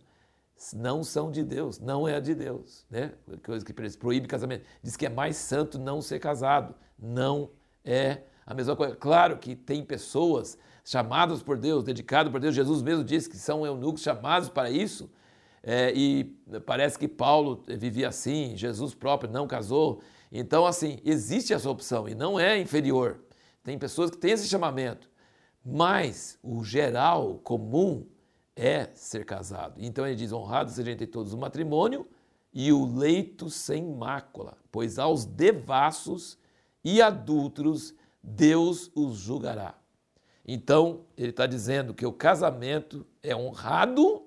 não 0.76 1.04
são 1.04 1.32
de 1.32 1.44
Deus, 1.44 1.80
não 1.80 2.08
é 2.08 2.22
de 2.22 2.36
Deus. 2.36 2.86
Né? 2.88 3.14
Coisa 3.44 3.66
que 3.66 3.74
proíbe 3.74 4.28
casamento. 4.28 4.64
Diz 4.84 4.96
que 4.96 5.08
é 5.08 5.10
mais 5.10 5.38
santo 5.38 5.80
não 5.80 6.04
ser 6.04 6.20
casado. 6.20 6.76
Não 7.00 7.50
é 7.84 8.22
a 8.48 8.54
mesma 8.54 8.76
coisa. 8.78 8.96
Claro 8.96 9.38
que 9.38 9.56
tem 9.56 9.84
pessoas 9.84 10.58
chamadas 10.86 11.44
por 11.44 11.58
Deus, 11.58 11.84
dedicadas 11.84 12.32
por 12.32 12.40
Deus. 12.40 12.56
Jesus 12.56 12.82
mesmo 12.82 13.04
disse 13.04 13.30
que 13.30 13.36
são 13.36 13.66
eunucos 13.66 14.02
chamados 14.02 14.48
para 14.48 14.72
isso. 14.72 15.12
É, 15.62 15.92
e 15.94 16.24
parece 16.66 16.98
que 16.98 17.10
Paulo 17.10 17.62
vivia 17.68 18.08
assim, 18.08 18.56
Jesus 18.56 18.94
próprio 18.94 19.30
não 19.30 19.46
casou. 19.46 20.02
Então, 20.32 20.66
assim, 20.66 20.98
existe 21.04 21.54
essa 21.54 21.70
opção 21.70 22.08
e 22.08 22.16
não 22.16 22.40
é 22.40 22.58
inferior. 22.58 23.20
Tem 23.62 23.78
pessoas 23.78 24.10
que 24.10 24.18
têm 24.18 24.32
esse 24.32 24.48
chamamento. 24.48 25.10
Mas 25.66 26.40
o 26.42 26.64
geral, 26.64 27.42
comum, 27.44 28.08
é 28.56 28.90
ser 28.94 29.26
casado. 29.26 29.76
Então 29.78 30.08
ele 30.08 30.16
diz: 30.16 30.32
honrado 30.32 30.72
seja 30.72 30.92
entre 30.92 31.06
todos 31.06 31.34
o 31.34 31.38
matrimônio 31.38 32.08
e 32.54 32.72
o 32.72 32.86
leito 32.86 33.50
sem 33.50 33.84
mácula, 33.84 34.58
pois 34.72 34.98
aos 34.98 35.26
devassos 35.26 36.38
e 36.84 37.02
adúlteros 37.02 37.94
Deus 38.22 38.92
os 38.96 39.18
julgará. 39.18 39.76
Então 40.46 41.06
ele 41.18 41.32
está 41.32 41.46
dizendo 41.46 41.94
que 41.94 42.06
o 42.06 42.14
casamento 42.14 43.06
é 43.22 43.36
honrado 43.36 44.26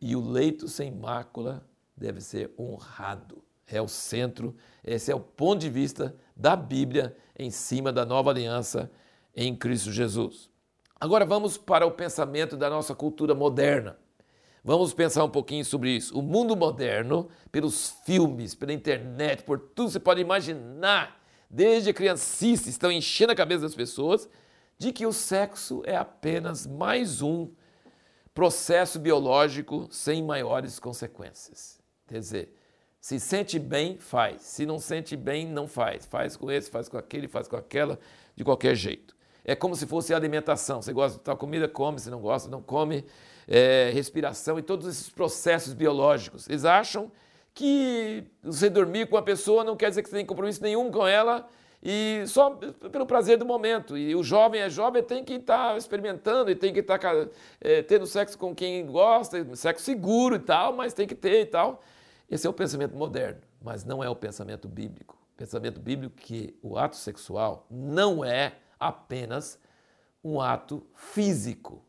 e 0.00 0.14
o 0.14 0.20
leito 0.20 0.68
sem 0.68 0.90
mácula 0.90 1.66
deve 1.96 2.20
ser 2.20 2.52
honrado. 2.58 3.42
É 3.66 3.80
o 3.82 3.88
centro, 3.88 4.56
esse 4.82 5.10
é 5.10 5.14
o 5.14 5.20
ponto 5.20 5.60
de 5.60 5.68
vista 5.68 6.16
da 6.34 6.56
Bíblia 6.56 7.16
em 7.38 7.50
cima 7.50 7.92
da 7.92 8.04
nova 8.04 8.30
aliança 8.30 8.90
em 9.34 9.54
Cristo 9.54 9.92
Jesus. 9.92 10.50
Agora 11.00 11.24
vamos 11.24 11.56
para 11.56 11.86
o 11.86 11.92
pensamento 11.92 12.56
da 12.56 12.68
nossa 12.68 12.94
cultura 12.94 13.34
moderna. 13.34 13.96
Vamos 14.64 14.92
pensar 14.92 15.24
um 15.24 15.30
pouquinho 15.30 15.64
sobre 15.64 15.90
isso. 15.90 16.18
O 16.18 16.22
mundo 16.22 16.56
moderno, 16.56 17.28
pelos 17.52 17.90
filmes, 18.04 18.54
pela 18.54 18.72
internet, 18.72 19.42
por 19.44 19.58
tudo 19.58 19.86
que 19.86 19.92
você 19.92 20.00
pode 20.00 20.20
imaginar, 20.20 21.17
desde 21.50 21.92
criancice, 21.92 22.70
estão 22.70 22.90
enchendo 22.90 23.32
a 23.32 23.36
cabeça 23.36 23.62
das 23.62 23.74
pessoas 23.74 24.28
de 24.78 24.92
que 24.92 25.06
o 25.06 25.12
sexo 25.12 25.82
é 25.84 25.96
apenas 25.96 26.66
mais 26.66 27.20
um 27.20 27.50
processo 28.32 28.98
biológico 29.00 29.88
sem 29.90 30.22
maiores 30.22 30.78
consequências. 30.78 31.80
Quer 32.06 32.20
dizer, 32.20 32.54
se 33.00 33.18
sente 33.18 33.58
bem, 33.58 33.98
faz. 33.98 34.42
Se 34.42 34.64
não 34.64 34.78
sente 34.78 35.16
bem, 35.16 35.46
não 35.46 35.66
faz. 35.66 36.06
Faz 36.06 36.36
com 36.36 36.50
esse, 36.50 36.70
faz 36.70 36.88
com 36.88 36.96
aquele, 36.96 37.26
faz 37.26 37.48
com 37.48 37.56
aquela, 37.56 37.98
de 38.36 38.44
qualquer 38.44 38.76
jeito. 38.76 39.16
É 39.44 39.56
como 39.56 39.74
se 39.74 39.86
fosse 39.86 40.14
alimentação. 40.14 40.80
Você 40.82 40.92
gosta 40.92 41.18
de 41.18 41.24
tal 41.24 41.36
comida, 41.36 41.66
come. 41.66 41.98
Se 41.98 42.10
não 42.10 42.20
gosta, 42.20 42.48
não 42.48 42.62
come. 42.62 43.04
É, 43.46 43.90
respiração 43.94 44.58
e 44.58 44.62
todos 44.62 44.86
esses 44.86 45.08
processos 45.08 45.72
biológicos. 45.72 46.48
Eles 46.48 46.64
acham 46.64 47.10
que 47.54 48.24
você 48.42 48.70
dormir 48.70 49.08
com 49.08 49.16
a 49.16 49.22
pessoa 49.22 49.64
não 49.64 49.76
quer 49.76 49.88
dizer 49.88 50.02
que 50.02 50.08
você 50.08 50.16
tem 50.16 50.26
compromisso 50.26 50.62
nenhum 50.62 50.90
com 50.90 51.06
ela 51.06 51.48
e 51.82 52.24
só 52.26 52.50
pelo 52.50 53.06
prazer 53.06 53.38
do 53.38 53.46
momento. 53.46 53.96
E 53.96 54.14
o 54.14 54.22
jovem 54.22 54.60
é 54.60 54.68
jovem, 54.68 55.02
tem 55.02 55.24
que 55.24 55.34
estar 55.34 55.70
tá 55.70 55.76
experimentando 55.76 56.50
e 56.50 56.54
tem 56.54 56.72
que 56.72 56.80
estar 56.80 56.98
tá, 56.98 57.28
é, 57.60 57.82
tendo 57.82 58.06
sexo 58.06 58.36
com 58.36 58.54
quem 58.54 58.84
gosta, 58.86 59.54
sexo 59.54 59.84
seguro 59.84 60.36
e 60.36 60.40
tal, 60.40 60.72
mas 60.72 60.92
tem 60.92 61.06
que 61.06 61.14
ter 61.14 61.42
e 61.42 61.46
tal. 61.46 61.82
Esse 62.30 62.46
é 62.46 62.50
o 62.50 62.52
pensamento 62.52 62.96
moderno, 62.96 63.40
mas 63.62 63.84
não 63.84 64.02
é 64.02 64.08
o 64.08 64.16
pensamento 64.16 64.68
bíblico. 64.68 65.16
pensamento 65.36 65.80
bíblico 65.80 66.16
que 66.16 66.58
o 66.62 66.76
ato 66.76 66.96
sexual 66.96 67.66
não 67.70 68.24
é 68.24 68.56
apenas 68.78 69.58
um 70.22 70.40
ato 70.40 70.84
físico. 70.94 71.84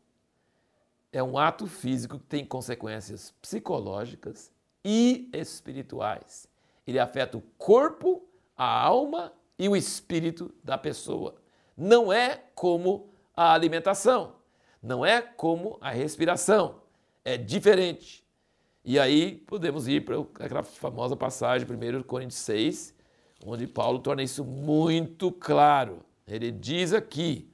É 1.12 1.20
um 1.20 1.36
ato 1.36 1.66
físico 1.66 2.18
que 2.18 2.26
tem 2.26 2.44
consequências 2.44 3.34
psicológicas 3.42 4.52
e 4.84 5.28
espirituais. 5.32 6.48
Ele 6.86 6.98
afeta 6.98 7.36
o 7.36 7.42
corpo, 7.56 8.26
a 8.56 8.82
alma 8.82 9.32
e 9.58 9.68
o 9.68 9.76
espírito 9.76 10.52
da 10.62 10.78
pessoa. 10.78 11.36
Não 11.76 12.12
é 12.12 12.42
como 12.54 13.10
a 13.36 13.52
alimentação, 13.52 14.34
não 14.82 15.04
é 15.04 15.22
como 15.22 15.78
a 15.80 15.90
respiração, 15.90 16.82
é 17.24 17.36
diferente. 17.36 18.24
E 18.84 18.98
aí 18.98 19.36
podemos 19.46 19.86
ir 19.86 20.04
para 20.04 20.18
aquela 20.44 20.62
famosa 20.62 21.16
passagem, 21.16 21.66
1 21.68 22.02
Coríntios 22.02 22.40
6, 22.40 22.94
onde 23.46 23.66
Paulo 23.66 23.98
torna 23.98 24.22
isso 24.22 24.44
muito 24.44 25.30
claro. 25.30 26.04
Ele 26.26 26.50
diz 26.50 26.92
aqui, 26.92 27.50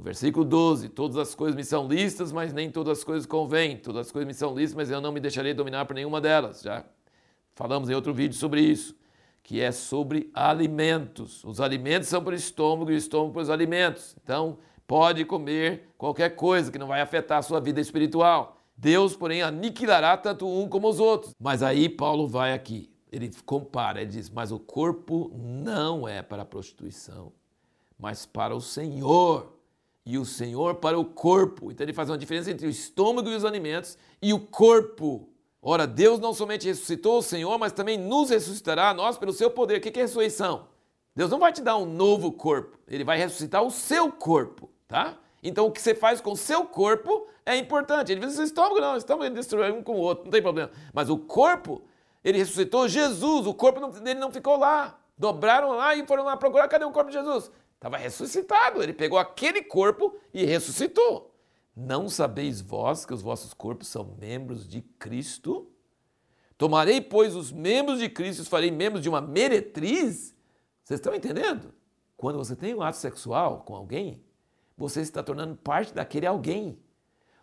no 0.00 0.04
versículo 0.04 0.46
12: 0.46 0.88
Todas 0.88 1.18
as 1.18 1.34
coisas 1.34 1.54
me 1.54 1.62
são 1.62 1.86
listas, 1.86 2.32
mas 2.32 2.54
nem 2.54 2.70
todas 2.70 2.98
as 2.98 3.04
coisas 3.04 3.26
convêm. 3.26 3.76
Todas 3.76 4.06
as 4.06 4.12
coisas 4.12 4.26
me 4.26 4.32
são 4.32 4.54
listas, 4.54 4.74
mas 4.74 4.90
eu 4.90 4.98
não 4.98 5.12
me 5.12 5.20
deixarei 5.20 5.52
dominar 5.52 5.84
por 5.84 5.94
nenhuma 5.94 6.22
delas. 6.22 6.62
Já 6.62 6.86
falamos 7.54 7.90
em 7.90 7.94
outro 7.94 8.14
vídeo 8.14 8.34
sobre 8.34 8.62
isso, 8.62 8.96
que 9.42 9.60
é 9.60 9.70
sobre 9.70 10.30
alimentos. 10.32 11.44
Os 11.44 11.60
alimentos 11.60 12.08
são 12.08 12.24
para 12.24 12.32
o 12.32 12.36
estômago 12.36 12.90
e 12.90 12.94
o 12.94 12.96
estômago 12.96 13.34
para 13.34 13.42
os 13.42 13.50
alimentos. 13.50 14.16
Então, 14.24 14.58
pode 14.86 15.22
comer 15.26 15.90
qualquer 15.98 16.30
coisa 16.30 16.72
que 16.72 16.78
não 16.78 16.86
vai 16.86 17.02
afetar 17.02 17.36
a 17.36 17.42
sua 17.42 17.60
vida 17.60 17.78
espiritual. 17.78 18.56
Deus, 18.74 19.14
porém, 19.14 19.42
aniquilará 19.42 20.16
tanto 20.16 20.48
um 20.48 20.66
como 20.66 20.88
os 20.88 20.98
outros. 20.98 21.34
Mas 21.38 21.62
aí 21.62 21.90
Paulo 21.90 22.26
vai 22.26 22.54
aqui, 22.54 22.90
ele 23.12 23.30
compara, 23.44 24.00
ele 24.00 24.12
diz: 24.12 24.30
Mas 24.30 24.50
o 24.50 24.58
corpo 24.58 25.30
não 25.36 26.08
é 26.08 26.22
para 26.22 26.40
a 26.40 26.46
prostituição, 26.46 27.30
mas 27.98 28.24
para 28.24 28.56
o 28.56 28.62
Senhor 28.62 29.59
e 30.04 30.18
o 30.18 30.24
Senhor 30.24 30.76
para 30.76 30.98
o 30.98 31.04
corpo. 31.04 31.70
Então 31.70 31.84
ele 31.84 31.92
faz 31.92 32.08
uma 32.10 32.18
diferença 32.18 32.50
entre 32.50 32.66
o 32.66 32.70
estômago 32.70 33.28
e 33.28 33.34
os 33.34 33.44
alimentos 33.44 33.96
e 34.20 34.32
o 34.32 34.40
corpo. 34.40 35.28
Ora, 35.62 35.86
Deus 35.86 36.18
não 36.18 36.32
somente 36.32 36.66
ressuscitou 36.66 37.18
o 37.18 37.22
Senhor, 37.22 37.58
mas 37.58 37.72
também 37.72 37.98
nos 37.98 38.30
ressuscitará 38.30 38.90
a 38.90 38.94
nós 38.94 39.18
pelo 39.18 39.32
seu 39.32 39.50
poder. 39.50 39.78
O 39.78 39.80
que 39.80 39.98
é 39.98 40.02
ressurreição? 40.02 40.68
Deus 41.14 41.30
não 41.30 41.38
vai 41.38 41.52
te 41.52 41.60
dar 41.60 41.76
um 41.76 41.84
novo 41.84 42.32
corpo, 42.32 42.78
ele 42.88 43.04
vai 43.04 43.18
ressuscitar 43.18 43.62
o 43.62 43.70
seu 43.70 44.10
corpo, 44.10 44.70
tá? 44.86 45.18
Então 45.42 45.66
o 45.66 45.72
que 45.72 45.80
você 45.80 45.94
faz 45.94 46.20
com 46.20 46.32
o 46.32 46.36
seu 46.36 46.64
corpo 46.64 47.26
é 47.44 47.56
importante. 47.56 48.12
Ele 48.12 48.24
diz 48.24 48.38
o 48.38 48.42
estômago 48.42 48.80
não, 48.80 48.94
o 48.94 48.96
estômago 48.96 49.34
destrói 49.34 49.72
um 49.72 49.82
com 49.82 49.94
o 49.94 49.98
outro, 49.98 50.24
não 50.24 50.30
tem 50.30 50.42
problema. 50.42 50.70
Mas 50.92 51.10
o 51.10 51.18
corpo, 51.18 51.82
ele 52.22 52.38
ressuscitou 52.38 52.88
Jesus, 52.88 53.46
o 53.46 53.54
corpo 53.54 53.86
dele 54.00 54.20
não 54.20 54.30
ficou 54.30 54.56
lá. 54.56 54.98
Dobraram 55.18 55.72
lá 55.72 55.94
e 55.94 56.06
foram 56.06 56.24
lá 56.24 56.36
procurar, 56.36 56.68
cadê 56.68 56.84
o 56.84 56.92
corpo 56.92 57.10
de 57.10 57.18
Jesus? 57.18 57.50
Estava 57.80 57.96
ressuscitado. 57.96 58.82
Ele 58.82 58.92
pegou 58.92 59.18
aquele 59.18 59.62
corpo 59.62 60.14
e 60.34 60.44
ressuscitou. 60.44 61.34
Não 61.74 62.10
sabeis 62.10 62.60
vós 62.60 63.06
que 63.06 63.14
os 63.14 63.22
vossos 63.22 63.54
corpos 63.54 63.88
são 63.88 64.16
membros 64.20 64.68
de 64.68 64.82
Cristo? 64.82 65.66
Tomarei, 66.58 67.00
pois, 67.00 67.34
os 67.34 67.50
membros 67.50 67.98
de 67.98 68.10
Cristo 68.10 68.40
e 68.40 68.42
os 68.42 68.48
farei 68.48 68.70
membros 68.70 69.02
de 69.02 69.08
uma 69.08 69.22
meretriz? 69.22 70.36
Vocês 70.84 71.00
estão 71.00 71.14
entendendo? 71.14 71.72
Quando 72.18 72.36
você 72.36 72.54
tem 72.54 72.74
um 72.74 72.82
ato 72.82 72.98
sexual 72.98 73.62
com 73.62 73.74
alguém, 73.74 74.22
você 74.76 75.00
está 75.00 75.22
tornando 75.22 75.56
parte 75.56 75.94
daquele 75.94 76.26
alguém. 76.26 76.78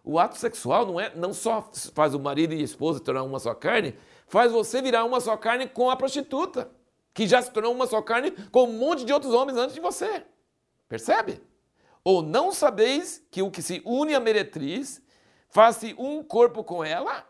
O 0.03 0.19
ato 0.19 0.37
sexual 0.37 0.85
não 0.85 0.99
é 0.99 1.15
não 1.15 1.33
só 1.33 1.67
faz 1.95 2.13
o 2.13 2.19
marido 2.19 2.53
e 2.53 2.59
a 2.59 2.63
esposa 2.63 2.99
tornar 2.99 3.23
uma 3.23 3.39
só 3.39 3.55
carne, 3.55 3.95
faz 4.27 4.51
você 4.51 4.83
virar 4.83 5.03
uma 5.03 5.19
só 5.19 5.35
carne 5.35 5.67
com 5.67 5.89
a 5.89 5.95
prostituta 5.95 6.76
que 7.17 7.25
já 7.25 7.41
se 7.41 7.49
tornou 7.49 7.73
uma 7.73 7.87
só 7.87 7.99
carne 7.99 8.29
com 8.51 8.65
um 8.65 8.73
monte 8.73 9.03
de 9.03 9.11
outros 9.11 9.33
homens 9.33 9.57
antes 9.57 9.73
de 9.73 9.81
você. 9.81 10.23
Percebe? 10.87 11.41
Ou 12.03 12.21
não 12.21 12.51
sabeis 12.51 13.25
que 13.31 13.41
o 13.41 13.49
que 13.49 13.59
se 13.59 13.81
une 13.83 14.13
à 14.13 14.19
meretriz 14.19 15.01
faz-se 15.49 15.95
um 15.97 16.21
corpo 16.21 16.63
com 16.63 16.83
ela? 16.83 17.27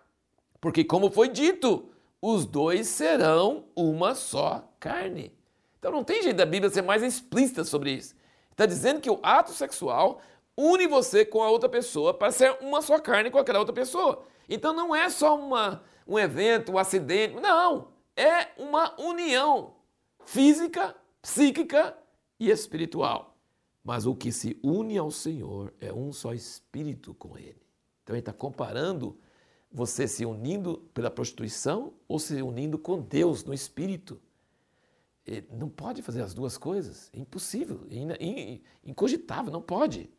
Porque, 0.60 0.84
como 0.84 1.10
foi 1.10 1.30
dito, 1.30 1.90
os 2.22 2.46
dois 2.46 2.90
serão 2.90 3.64
uma 3.74 4.14
só 4.14 4.70
carne. 4.78 5.34
Então 5.80 5.90
não 5.90 6.04
tem 6.04 6.22
jeito 6.22 6.36
da 6.36 6.46
Bíblia 6.46 6.70
ser 6.70 6.82
mais 6.82 7.02
explícita 7.02 7.64
sobre 7.64 7.92
isso. 7.92 8.14
Está 8.52 8.66
dizendo 8.66 9.00
que 9.00 9.10
o 9.10 9.22
ato 9.24 9.54
sexual 9.54 10.20
une 10.58 10.86
você 10.86 11.24
com 11.24 11.42
a 11.42 11.50
outra 11.50 11.70
pessoa 11.70 12.14
para 12.14 12.30
ser 12.30 12.58
uma 12.60 12.82
só 12.82 13.00
carne 13.00 13.32
com 13.32 13.38
aquela 13.38 13.60
outra 13.60 13.74
pessoa. 13.74 14.22
Então 14.50 14.74
não 14.74 14.94
é 14.94 15.10
só 15.10 15.40
uma, 15.40 15.82
um 16.06 16.20
evento, 16.20 16.74
um 16.74 16.78
acidente. 16.78 17.40
Não, 17.40 17.88
é 18.18 18.48
uma 18.58 18.94
união 19.00 19.77
física, 20.28 20.94
psíquica 21.22 21.98
e 22.38 22.50
espiritual. 22.50 23.38
Mas 23.82 24.06
o 24.06 24.14
que 24.14 24.30
se 24.30 24.60
une 24.62 24.98
ao 24.98 25.10
Senhor 25.10 25.74
é 25.80 25.92
um 25.94 26.12
só 26.12 26.34
espírito 26.34 27.14
com 27.14 27.38
Ele. 27.38 27.62
Então 28.04 28.14
ele 28.14 28.20
está 28.20 28.34
comparando 28.34 29.18
você 29.72 30.06
se 30.06 30.26
unindo 30.26 30.80
pela 30.94 31.10
prostituição 31.10 31.94
ou 32.10 32.20
se 32.20 32.42
unindo 32.42 32.78
com 32.78 33.00
Deus 33.00 33.46
no 33.46 33.54
espírito. 33.54 34.22
Ele 35.26 35.48
não 35.54 35.70
pode 35.70 36.02
fazer 36.02 36.22
as 36.22 36.34
duas 36.34 36.58
coisas, 36.58 37.10
é 37.14 37.20
impossível, 37.20 37.86
é 37.90 38.60
incogitável, 38.84 39.52
não 39.52 39.62
pode. 39.62 40.10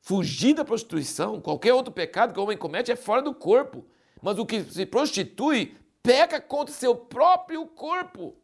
Fugir 0.00 0.54
da 0.54 0.64
prostituição, 0.64 1.40
qualquer 1.40 1.72
outro 1.72 1.92
pecado 1.92 2.32
que 2.32 2.40
o 2.40 2.42
homem 2.42 2.58
comete 2.58 2.90
é 2.90 2.96
fora 2.96 3.22
do 3.22 3.34
corpo, 3.34 3.84
mas 4.20 4.38
o 4.38 4.46
que 4.46 4.64
se 4.64 4.86
prostitui 4.86 5.76
peca 6.02 6.40
contra 6.40 6.74
seu 6.74 6.94
próprio 6.94 7.66
corpo. 7.66 8.36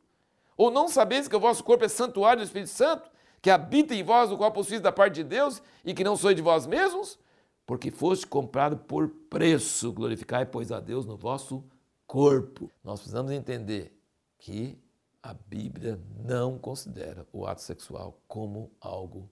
Ou 0.56 0.70
não 0.70 0.88
sabeis 0.88 1.28
que 1.28 1.36
o 1.36 1.40
vosso 1.40 1.62
corpo 1.64 1.84
é 1.84 1.88
santuário 1.88 2.42
do 2.42 2.46
Espírito 2.46 2.70
Santo, 2.70 3.10
que 3.42 3.50
habita 3.50 3.94
em 3.94 4.02
vós, 4.02 4.30
o 4.30 4.36
qual 4.36 4.52
possuís 4.52 4.80
da 4.80 4.92
parte 4.92 5.16
de 5.16 5.24
Deus, 5.24 5.62
e 5.84 5.92
que 5.92 6.04
não 6.04 6.16
sois 6.16 6.34
de 6.34 6.42
vós 6.42 6.66
mesmos? 6.66 7.18
Porque 7.66 7.90
foste 7.90 8.26
comprado 8.26 8.76
por 8.76 9.08
preço. 9.28 9.92
Glorificai, 9.92 10.46
pois, 10.46 10.70
a 10.72 10.80
Deus 10.80 11.04
no 11.04 11.16
vosso 11.16 11.64
corpo. 12.06 12.70
Nós 12.82 13.00
precisamos 13.00 13.32
entender 13.32 13.94
que 14.38 14.78
a 15.22 15.32
Bíblia 15.32 15.98
não 16.24 16.58
considera 16.58 17.26
o 17.32 17.46
ato 17.46 17.62
sexual 17.62 18.20
como 18.28 18.70
algo, 18.80 19.28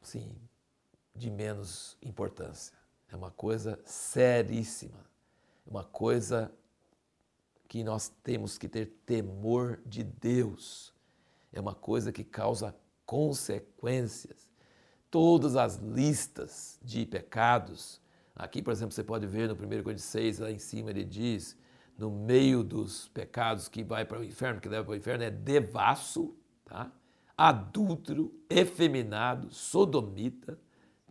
sim, 0.00 0.36
de 1.14 1.30
menos 1.30 1.96
importância. 2.00 2.76
É 3.10 3.16
uma 3.16 3.30
coisa 3.30 3.80
seríssima, 3.84 5.04
uma 5.66 5.82
coisa 5.84 6.52
que 7.68 7.82
nós 7.82 8.08
temos 8.22 8.58
que 8.58 8.68
ter 8.68 8.86
temor 9.06 9.80
de 9.84 10.02
Deus. 10.02 10.92
É 11.52 11.60
uma 11.60 11.74
coisa 11.74 12.12
que 12.12 12.24
causa 12.24 12.74
consequências. 13.06 14.50
Todas 15.10 15.56
as 15.56 15.76
listas 15.76 16.78
de 16.82 17.06
pecados, 17.06 18.00
aqui, 18.34 18.60
por 18.60 18.72
exemplo, 18.72 18.94
você 18.94 19.04
pode 19.04 19.26
ver 19.26 19.48
no 19.48 19.54
1 19.54 19.82
Coríntios 19.82 20.04
6, 20.04 20.40
lá 20.40 20.50
em 20.50 20.58
cima 20.58 20.90
ele 20.90 21.04
diz, 21.04 21.56
no 21.96 22.10
meio 22.10 22.64
dos 22.64 23.08
pecados 23.08 23.68
que 23.68 23.84
vai 23.84 24.04
para 24.04 24.20
o 24.20 24.24
inferno, 24.24 24.60
que 24.60 24.68
leva 24.68 24.84
para 24.84 24.92
o 24.92 24.96
inferno, 24.96 25.22
é 25.22 25.30
devasso, 25.30 26.36
tá? 26.64 26.90
adúltero, 27.36 28.32
efeminado, 28.48 29.52
sodomita. 29.52 30.58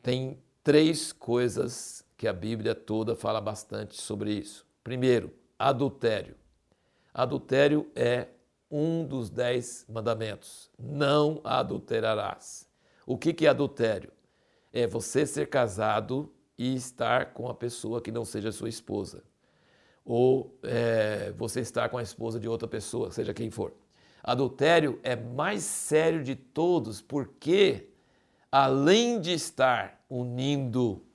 Tem 0.02 0.38
três 0.64 1.12
coisas 1.12 2.06
que 2.18 2.28
a 2.28 2.34
Bíblia 2.34 2.74
toda 2.74 3.16
fala 3.16 3.42
bastante 3.42 4.02
sobre 4.02 4.34
isso. 4.34 4.66
Primeiro, 4.84 5.34
adultério. 5.58 6.36
Adultério 7.14 7.92
é 7.96 8.28
um 8.72 9.06
dos 9.06 9.30
dez 9.30 9.86
mandamentos. 9.88 10.72
Não 10.80 11.40
adulterarás. 11.44 12.68
O 13.06 13.18
que, 13.18 13.46
é 13.46 13.50
adultério? 13.50 14.12
É 14.72 14.88
você 14.88 15.26
ser 15.28 15.48
casado 15.48 16.34
e 16.58 16.74
estar 16.74 17.34
com 17.34 17.48
a 17.48 17.54
pessoa 17.54 18.02
que 18.02 18.12
não 18.12 18.26
seja 18.26 18.52
sua 18.52 18.70
esposa. 18.70 19.24
Ou 20.04 20.58
é, 20.64 21.32
você 21.38 21.60
estar 21.60 21.88
com 21.90 21.98
a 22.00 22.02
esposa 22.02 22.40
de 22.40 22.48
outra 22.48 22.68
pessoa, 22.68 23.12
seja 23.12 23.34
quem 23.34 23.52
for. 23.52 23.74
Adultério 24.24 25.00
é 25.04 25.16
mais 25.16 25.64
sério 25.64 26.24
de 26.24 26.36
todos 26.36 27.00
porque, 27.00 27.90
além 28.52 29.22
de 29.22 29.34
estar 29.34 30.04
unindo 30.10 31.06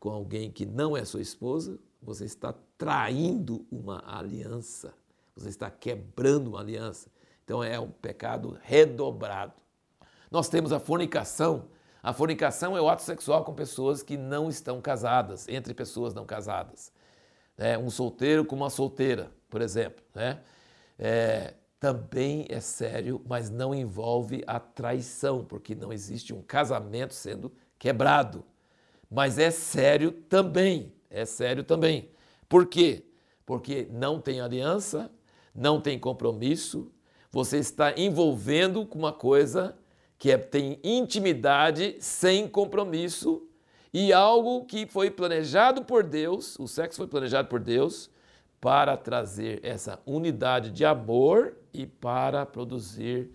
com 0.00 0.10
alguém 0.10 0.50
que 0.50 0.66
não 0.66 0.96
é 0.96 1.04
sua 1.04 1.20
esposa, 1.20 1.78
você 2.02 2.24
está 2.24 2.52
traindo 2.76 3.64
uma 3.70 4.02
aliança. 4.04 4.92
Você 5.38 5.48
está 5.48 5.70
quebrando 5.70 6.48
uma 6.48 6.60
aliança. 6.60 7.10
Então 7.44 7.62
é 7.62 7.78
um 7.78 7.90
pecado 7.90 8.58
redobrado. 8.62 9.54
Nós 10.30 10.48
temos 10.48 10.72
a 10.72 10.78
fornicação. 10.78 11.68
A 12.02 12.12
fornicação 12.12 12.76
é 12.76 12.80
o 12.80 12.88
ato 12.88 13.02
sexual 13.02 13.44
com 13.44 13.54
pessoas 13.54 14.02
que 14.02 14.16
não 14.16 14.48
estão 14.48 14.80
casadas, 14.80 15.48
entre 15.48 15.74
pessoas 15.74 16.14
não 16.14 16.24
casadas. 16.24 16.92
É, 17.56 17.76
um 17.76 17.90
solteiro 17.90 18.44
com 18.44 18.54
uma 18.54 18.70
solteira, 18.70 19.30
por 19.48 19.62
exemplo. 19.62 20.04
Né? 20.14 20.40
É, 20.98 21.54
também 21.80 22.46
é 22.48 22.60
sério, 22.60 23.20
mas 23.26 23.50
não 23.50 23.74
envolve 23.74 24.42
a 24.46 24.58
traição, 24.58 25.44
porque 25.44 25.74
não 25.74 25.92
existe 25.92 26.34
um 26.34 26.42
casamento 26.42 27.14
sendo 27.14 27.52
quebrado. 27.78 28.44
Mas 29.10 29.38
é 29.38 29.50
sério 29.50 30.12
também, 30.12 30.92
é 31.08 31.24
sério 31.24 31.64
também. 31.64 32.10
Por 32.48 32.66
quê? 32.66 33.04
Porque 33.46 33.88
não 33.90 34.20
tem 34.20 34.40
aliança, 34.40 35.10
não 35.58 35.80
tem 35.80 35.98
compromisso, 35.98 36.92
Você 37.30 37.58
está 37.58 37.92
envolvendo 37.98 38.86
com 38.86 38.98
uma 38.98 39.12
coisa 39.12 39.76
que 40.16 40.30
é, 40.30 40.38
tem 40.38 40.80
intimidade 40.82 41.96
sem 42.00 42.48
compromisso 42.48 43.46
e 43.92 44.12
algo 44.12 44.64
que 44.64 44.86
foi 44.86 45.10
planejado 45.10 45.84
por 45.84 46.02
Deus, 46.02 46.58
o 46.58 46.66
sexo 46.66 46.96
foi 46.96 47.06
planejado 47.06 47.48
por 47.48 47.60
Deus 47.60 48.10
para 48.60 48.96
trazer 48.96 49.60
essa 49.62 50.00
unidade 50.06 50.70
de 50.70 50.84
amor 50.84 51.54
e 51.72 51.86
para 51.86 52.46
produzir 52.46 53.30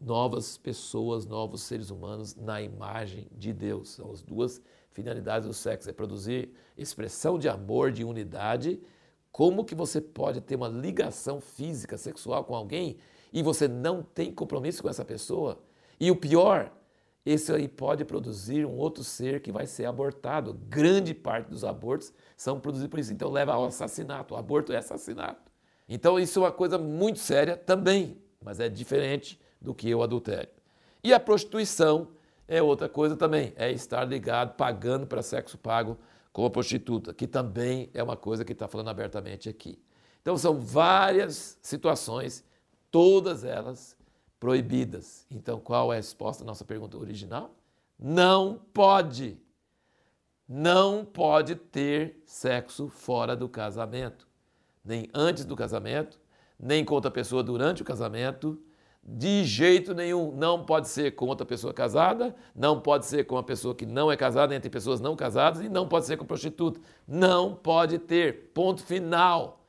novas 0.00 0.56
pessoas, 0.56 1.26
novos 1.26 1.62
seres 1.62 1.90
humanos 1.90 2.36
na 2.36 2.62
imagem 2.62 3.26
de 3.36 3.52
Deus. 3.52 3.90
São 3.90 4.10
as 4.12 4.22
duas 4.22 4.62
finalidades 4.92 5.48
do 5.48 5.54
sexo, 5.54 5.90
é 5.90 5.92
produzir 5.92 6.52
expressão 6.76 7.38
de 7.38 7.48
amor, 7.48 7.90
de 7.90 8.04
unidade. 8.04 8.80
Como 9.32 9.64
que 9.64 9.74
você 9.74 10.00
pode 10.00 10.40
ter 10.40 10.56
uma 10.56 10.68
ligação 10.68 11.40
física, 11.40 11.96
sexual 11.96 12.44
com 12.44 12.54
alguém 12.54 12.96
e 13.32 13.42
você 13.42 13.68
não 13.68 14.02
tem 14.02 14.32
compromisso 14.32 14.82
com 14.82 14.88
essa 14.88 15.04
pessoa? 15.04 15.58
E 15.98 16.10
o 16.10 16.16
pior, 16.16 16.72
esse 17.24 17.52
aí 17.52 17.68
pode 17.68 18.04
produzir 18.04 18.64
um 18.64 18.76
outro 18.76 19.04
ser 19.04 19.40
que 19.40 19.52
vai 19.52 19.66
ser 19.66 19.84
abortado. 19.84 20.54
Grande 20.68 21.14
parte 21.14 21.48
dos 21.48 21.64
abortos 21.64 22.12
são 22.36 22.58
produzidos 22.58 22.90
por 22.90 22.98
isso. 22.98 23.12
Então 23.12 23.30
leva 23.30 23.52
ao 23.52 23.66
assassinato. 23.66 24.34
O 24.34 24.36
aborto 24.36 24.72
é 24.72 24.78
assassinato. 24.78 25.50
Então 25.88 26.18
isso 26.18 26.38
é 26.38 26.42
uma 26.42 26.52
coisa 26.52 26.78
muito 26.78 27.18
séria 27.18 27.56
também, 27.56 28.16
mas 28.42 28.58
é 28.60 28.68
diferente 28.68 29.40
do 29.60 29.74
que 29.74 29.94
o 29.94 30.02
adultério. 30.02 30.48
E 31.02 31.12
a 31.12 31.20
prostituição 31.20 32.08
é 32.48 32.62
outra 32.62 32.88
coisa 32.88 33.16
também, 33.16 33.52
é 33.56 33.70
estar 33.70 34.04
ligado, 34.04 34.56
pagando 34.56 35.06
para 35.06 35.22
sexo 35.22 35.56
pago 35.56 35.96
com 36.32 36.44
a 36.44 36.50
prostituta, 36.50 37.12
que 37.12 37.26
também 37.26 37.90
é 37.92 38.02
uma 38.02 38.16
coisa 38.16 38.44
que 38.44 38.52
está 38.52 38.68
falando 38.68 38.88
abertamente 38.88 39.48
aqui. 39.48 39.78
Então 40.22 40.36
são 40.36 40.60
várias 40.60 41.58
situações, 41.62 42.44
todas 42.90 43.44
elas 43.44 43.96
proibidas. 44.38 45.26
Então 45.30 45.58
qual 45.58 45.92
é 45.92 45.96
a 45.96 45.98
resposta 45.98 46.44
à 46.44 46.46
nossa 46.46 46.64
pergunta 46.64 46.96
original? 46.96 47.54
Não 47.98 48.60
pode. 48.72 49.38
Não 50.48 51.04
pode 51.04 51.54
ter 51.54 52.22
sexo 52.26 52.88
fora 52.88 53.36
do 53.36 53.48
casamento, 53.48 54.26
nem 54.84 55.08
antes 55.14 55.44
do 55.44 55.54
casamento, 55.54 56.18
nem 56.58 56.84
com 56.84 56.94
outra 56.94 57.10
pessoa 57.10 57.42
durante 57.42 57.82
o 57.82 57.84
casamento, 57.84 58.60
de 59.12 59.44
jeito 59.44 59.92
nenhum. 59.92 60.30
Não 60.32 60.64
pode 60.64 60.88
ser 60.88 61.14
com 61.14 61.26
outra 61.26 61.44
pessoa 61.44 61.74
casada, 61.74 62.34
não 62.54 62.80
pode 62.80 63.06
ser 63.06 63.24
com 63.24 63.34
uma 63.34 63.42
pessoa 63.42 63.74
que 63.74 63.84
não 63.84 64.10
é 64.10 64.16
casada, 64.16 64.54
entre 64.54 64.70
pessoas 64.70 65.00
não 65.00 65.16
casadas, 65.16 65.62
e 65.62 65.68
não 65.68 65.88
pode 65.88 66.06
ser 66.06 66.16
com 66.16 66.24
prostituta. 66.24 66.80
Não 67.06 67.54
pode 67.54 67.98
ter. 67.98 68.50
Ponto 68.54 68.84
final. 68.84 69.64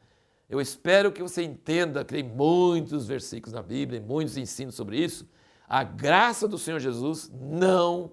Eu 0.49 0.62
espero 0.62 1.12
que 1.12 1.23
você 1.23 1.43
entenda, 1.43 2.04
que 2.04 2.13
tem 2.13 2.23
muitos 2.23 3.08
versículos 3.08 3.54
na 3.54 3.63
Bíblia, 3.63 4.01
muitos 4.01 4.38
ensinos 4.38 4.75
sobre 4.75 4.97
isso. 4.97 5.27
A 5.67 5.84
graça 5.84 6.47
do 6.47 6.58
Senhor 6.58 6.80
Jesus 6.80 7.32
não 7.34 8.12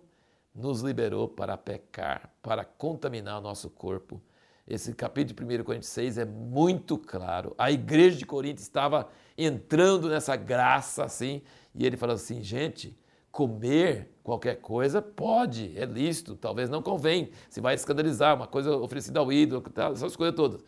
nos 0.54 0.80
liberou 0.80 1.28
para 1.28 1.58
pecar, 1.58 2.32
para 2.42 2.64
contaminar 2.64 3.38
o 3.38 3.42
nosso 3.42 3.68
corpo. 3.68 4.20
Esse 4.68 4.92
capítulo 4.92 5.48
de 5.48 5.60
1 5.60 5.64
Coríntios 5.64 5.90
6 5.92 6.18
é 6.18 6.26
muito 6.26 6.98
claro. 6.98 7.54
A 7.56 7.72
igreja 7.72 8.18
de 8.18 8.26
Corinto 8.26 8.60
estava 8.60 9.08
entrando 9.36 10.10
nessa 10.10 10.36
graça 10.36 11.04
assim. 11.04 11.40
E 11.74 11.86
ele 11.86 11.96
fala 11.96 12.12
assim: 12.12 12.42
gente, 12.42 12.94
comer 13.32 14.10
qualquer 14.22 14.56
coisa 14.56 15.00
pode, 15.00 15.72
é 15.78 15.86
lícito, 15.86 16.36
talvez 16.36 16.68
não 16.68 16.82
convém, 16.82 17.30
se 17.48 17.62
vai 17.62 17.74
escandalizar, 17.74 18.36
uma 18.36 18.46
coisa 18.46 18.76
oferecida 18.76 19.20
ao 19.20 19.32
ídolo, 19.32 19.64
essas 19.92 20.14
coisas 20.14 20.36
todas. 20.36 20.62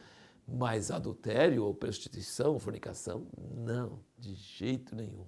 Mas 0.49 0.91
adultério 0.91 1.65
ou 1.65 1.75
prostituição, 1.75 2.59
fornicação, 2.59 3.27
não, 3.55 4.01
de 4.19 4.35
jeito 4.35 4.97
nenhum. 4.97 5.27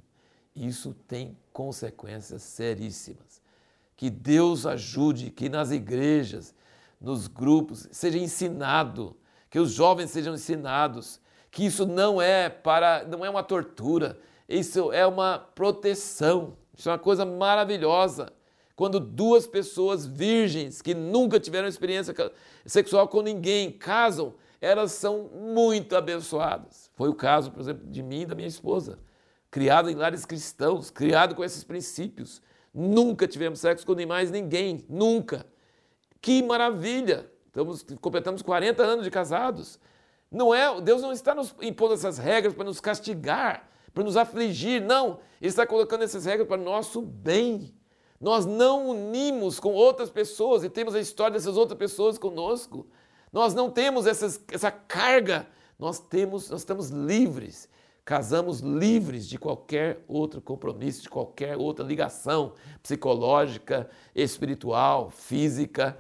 Isso 0.57 0.95
tem 1.07 1.37
consequências 1.53 2.43
seríssimas. 2.43 3.43
Que 3.97 4.09
Deus 4.09 4.65
ajude 4.65 5.31
que 5.31 5.49
nas 5.51 5.71
igrejas, 5.71 6.55
nos 7.03 7.27
grupos, 7.27 7.89
seja 7.91 8.17
ensinado, 8.17 9.17
que 9.51 9.59
os 9.59 9.73
jovens 9.73 10.11
sejam 10.11 10.35
ensinados 10.35 11.21
que 11.51 11.67
isso 11.67 11.85
não 11.85 12.23
é 12.23 12.49
para, 12.49 13.05
não 13.05 13.25
é 13.25 13.29
uma 13.29 13.43
tortura, 13.43 14.19
isso 14.49 14.91
é 14.91 15.07
uma 15.07 15.39
proteção. 15.39 16.57
Isso 16.75 16.89
é 16.89 16.93
uma 16.93 16.99
coisa 16.99 17.27
maravilhosa. 17.27 18.33
Quando 18.75 18.99
duas 18.99 19.47
pessoas 19.47 20.07
virgens 20.07 20.81
que 20.81 20.95
nunca 20.95 21.39
tiveram 21.39 21.69
experiência 21.69 22.15
sexual 22.65 23.07
com 23.07 23.21
ninguém 23.21 23.71
casam, 23.71 24.35
elas 24.61 24.93
são 24.93 25.29
muito 25.35 25.95
abençoadas. 25.95 26.91
Foi 26.95 27.11
o 27.11 27.15
caso, 27.15 27.51
por 27.51 27.61
exemplo, 27.61 27.87
de 27.87 28.03
mim 28.03 28.23
e 28.23 28.27
da 28.27 28.35
minha 28.35 28.49
esposa, 28.49 28.99
criado 29.51 29.91
em 29.91 29.95
lares 29.95 30.25
cristãos, 30.25 30.91
criado 30.91 31.35
com 31.35 31.45
esses 31.45 31.63
princípios. 31.63 32.41
Nunca 32.73 33.29
tivemos 33.29 33.61
sexo 33.61 33.85
com 33.85 33.95
mais 34.07 34.31
ninguém, 34.31 34.87
nunca. 34.89 35.45
Que 36.23 36.41
maravilha! 36.41 37.31
Estamos, 37.49 37.85
completamos 38.01 38.41
40 38.41 38.83
anos 38.83 39.05
de 39.05 39.11
casados. 39.11 39.79
Não 40.31 40.55
é, 40.55 40.81
Deus 40.81 41.03
não 41.03 41.13
está 41.13 41.35
nos 41.35 41.55
impondo 41.61 41.93
essas 41.93 42.17
regras 42.17 42.55
para 42.55 42.65
nos 42.65 42.81
castigar, 42.81 43.69
para 43.93 44.05
nos 44.05 44.17
afligir, 44.17 44.81
não. 44.81 45.19
Ele 45.41 45.51
está 45.51 45.67
colocando 45.67 46.05
essas 46.05 46.25
regras 46.25 46.49
para 46.49 46.57
nosso 46.57 47.03
bem. 47.03 47.75
Nós 48.19 48.47
não 48.47 48.89
unimos 48.89 49.59
com 49.59 49.73
outras 49.73 50.09
pessoas 50.09 50.63
e 50.63 50.71
temos 50.71 50.95
a 50.95 51.01
história 51.01 51.35
dessas 51.35 51.57
outras 51.57 51.77
pessoas 51.77 52.17
conosco. 52.17 52.87
Nós 53.33 53.53
não 53.53 53.69
temos 53.69 54.07
essas, 54.07 54.41
essa 54.51 54.71
carga. 54.71 55.47
Nós 55.79 55.99
temos, 55.99 56.49
nós 56.49 56.61
estamos 56.61 56.89
livres. 56.89 57.69
Casamos 58.05 58.61
livres 58.61 59.29
de 59.29 59.39
qualquer 59.39 60.05
outro 60.09 60.41
compromisso, 60.41 61.03
de 61.03 61.11
qualquer 61.11 61.57
outra 61.57 61.85
ligação 61.85 62.55
psicológica, 62.83 63.91
espiritual, 64.15 65.11
física. 65.11 65.99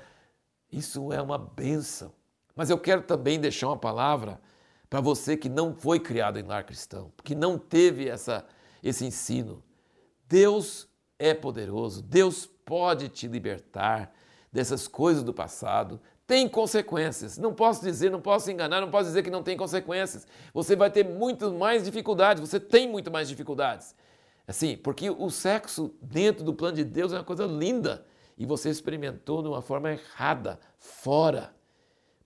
Isso 0.73 1.13
é 1.13 1.21
uma 1.21 1.37
bênção. 1.37 2.13
Mas 2.57 2.71
eu 2.71 2.79
quero 2.79 3.03
também 3.03 3.39
deixar 3.39 3.69
uma 3.69 3.77
palavra 3.77 4.41
para 4.89 5.01
você 5.01 5.37
que 5.37 5.49
não 5.49 5.75
foi 5.75 6.01
criado 6.01 6.39
em 6.39 6.43
lar 6.43 6.65
cristão, 6.65 7.13
que 7.23 7.35
não 7.35 7.59
teve 7.59 8.09
essa, 8.09 8.45
esse 8.83 9.05
ensino. 9.05 9.63
Deus 10.29 10.89
é 11.19 11.35
poderoso, 11.35 12.03
Deus 12.03 12.47
pode 12.47 13.09
te 13.09 13.29
libertar 13.29 14.13
dessas 14.53 14.89
coisas 14.89 15.23
do 15.23 15.33
passado. 15.33 16.01
Tem 16.27 16.49
consequências. 16.49 17.37
Não 17.37 17.53
posso 17.53 17.83
dizer, 17.83 18.11
não 18.11 18.21
posso 18.21 18.51
enganar, 18.51 18.81
não 18.81 18.91
posso 18.91 19.07
dizer 19.07 19.23
que 19.23 19.31
não 19.31 19.43
tem 19.43 19.57
consequências. 19.57 20.27
Você 20.55 20.77
vai 20.77 20.91
ter 20.91 21.05
muito 21.05 21.53
mais 21.53 21.85
dificuldades, 21.85 22.41
você 22.41 22.61
tem 22.61 22.89
muito 22.89 23.11
mais 23.11 23.29
dificuldades. 23.29 23.95
Assim, 24.47 24.77
porque 24.77 25.11
o 25.11 25.31
sexo 25.31 25.95
dentro 26.01 26.45
do 26.45 26.55
plano 26.55 26.77
de 26.77 26.85
Deus 26.85 27.13
é 27.13 27.17
uma 27.17 27.25
coisa 27.25 27.47
linda 27.47 28.05
e 28.37 28.47
você 28.47 28.71
experimentou 28.71 29.42
de 29.42 29.49
uma 29.49 29.62
forma 29.62 29.92
errada, 29.92 30.59
fora. 30.79 31.55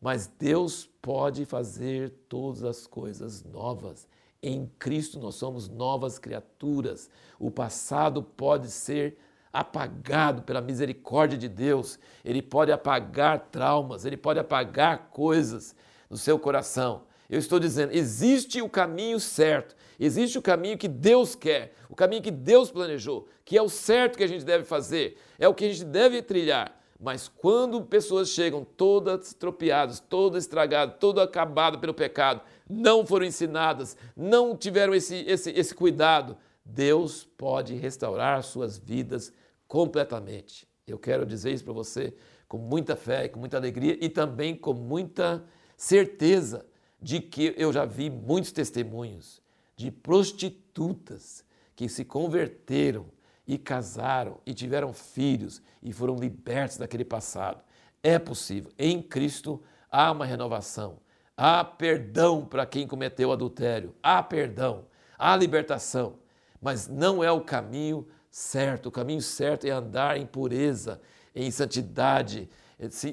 Mas 0.00 0.26
Deus 0.26 0.88
pode 1.00 1.44
fazer 1.44 2.10
todas 2.28 2.62
as 2.64 2.86
coisas 2.86 3.42
novas. 3.44 4.06
Em 4.42 4.70
Cristo 4.78 5.18
nós 5.18 5.34
somos 5.34 5.68
novas 5.68 6.18
criaturas. 6.18 7.10
O 7.38 7.50
passado 7.50 8.22
pode 8.22 8.70
ser 8.70 9.18
apagado 9.52 10.42
pela 10.42 10.60
misericórdia 10.60 11.38
de 11.38 11.48
Deus. 11.48 11.98
Ele 12.24 12.42
pode 12.42 12.70
apagar 12.70 13.48
traumas, 13.50 14.04
ele 14.04 14.16
pode 14.16 14.38
apagar 14.38 15.08
coisas 15.10 15.74
no 16.10 16.16
seu 16.16 16.38
coração. 16.38 17.05
Eu 17.28 17.38
estou 17.38 17.58
dizendo, 17.58 17.92
existe 17.92 18.62
o 18.62 18.68
caminho 18.68 19.18
certo, 19.18 19.74
existe 19.98 20.38
o 20.38 20.42
caminho 20.42 20.78
que 20.78 20.88
Deus 20.88 21.34
quer, 21.34 21.72
o 21.88 21.96
caminho 21.96 22.22
que 22.22 22.30
Deus 22.30 22.70
planejou, 22.70 23.26
que 23.44 23.58
é 23.58 23.62
o 23.62 23.68
certo 23.68 24.16
que 24.16 24.24
a 24.24 24.28
gente 24.28 24.44
deve 24.44 24.64
fazer, 24.64 25.18
é 25.38 25.48
o 25.48 25.54
que 25.54 25.64
a 25.64 25.68
gente 25.68 25.84
deve 25.84 26.22
trilhar. 26.22 26.80
Mas 26.98 27.28
quando 27.28 27.84
pessoas 27.84 28.30
chegam 28.30 28.64
todas 28.64 29.34
tropeadas, 29.34 30.00
todas 30.00 30.44
estragadas, 30.44 30.96
todo 30.98 31.20
acabado 31.20 31.78
pelo 31.78 31.92
pecado, 31.92 32.40
não 32.68 33.04
foram 33.04 33.26
ensinadas, 33.26 33.96
não 34.16 34.56
tiveram 34.56 34.94
esse, 34.94 35.16
esse, 35.26 35.50
esse 35.50 35.74
cuidado, 35.74 36.36
Deus 36.64 37.28
pode 37.36 37.74
restaurar 37.74 38.42
suas 38.42 38.78
vidas 38.78 39.32
completamente. 39.68 40.66
Eu 40.86 40.98
quero 40.98 41.26
dizer 41.26 41.52
isso 41.52 41.64
para 41.64 41.72
você 41.72 42.14
com 42.48 42.58
muita 42.58 42.96
fé, 42.96 43.28
com 43.28 43.40
muita 43.40 43.56
alegria 43.56 43.98
e 44.00 44.08
também 44.08 44.54
com 44.54 44.72
muita 44.72 45.44
certeza 45.76 46.64
de 47.00 47.20
que 47.20 47.54
eu 47.56 47.72
já 47.72 47.84
vi 47.84 48.10
muitos 48.10 48.52
testemunhos 48.52 49.40
de 49.76 49.90
prostitutas 49.90 51.44
que 51.74 51.88
se 51.88 52.04
converteram 52.04 53.06
e 53.46 53.58
casaram 53.58 54.38
e 54.44 54.54
tiveram 54.54 54.92
filhos 54.92 55.62
e 55.82 55.92
foram 55.92 56.16
libertos 56.16 56.78
daquele 56.78 57.04
passado. 57.04 57.62
É 58.02 58.18
possível. 58.18 58.72
Em 58.78 59.02
Cristo 59.02 59.62
há 59.90 60.10
uma 60.10 60.24
renovação. 60.24 60.98
Há 61.36 61.62
perdão 61.62 62.44
para 62.44 62.64
quem 62.64 62.86
cometeu 62.86 63.30
adultério. 63.30 63.94
Há 64.02 64.22
perdão. 64.22 64.86
Há 65.18 65.36
libertação. 65.36 66.18
Mas 66.60 66.88
não 66.88 67.22
é 67.22 67.30
o 67.30 67.42
caminho 67.42 68.06
certo. 68.30 68.86
O 68.86 68.92
caminho 68.92 69.20
certo 69.20 69.66
é 69.66 69.70
andar 69.70 70.16
em 70.16 70.26
pureza, 70.26 71.00
em 71.34 71.50
santidade, 71.50 72.48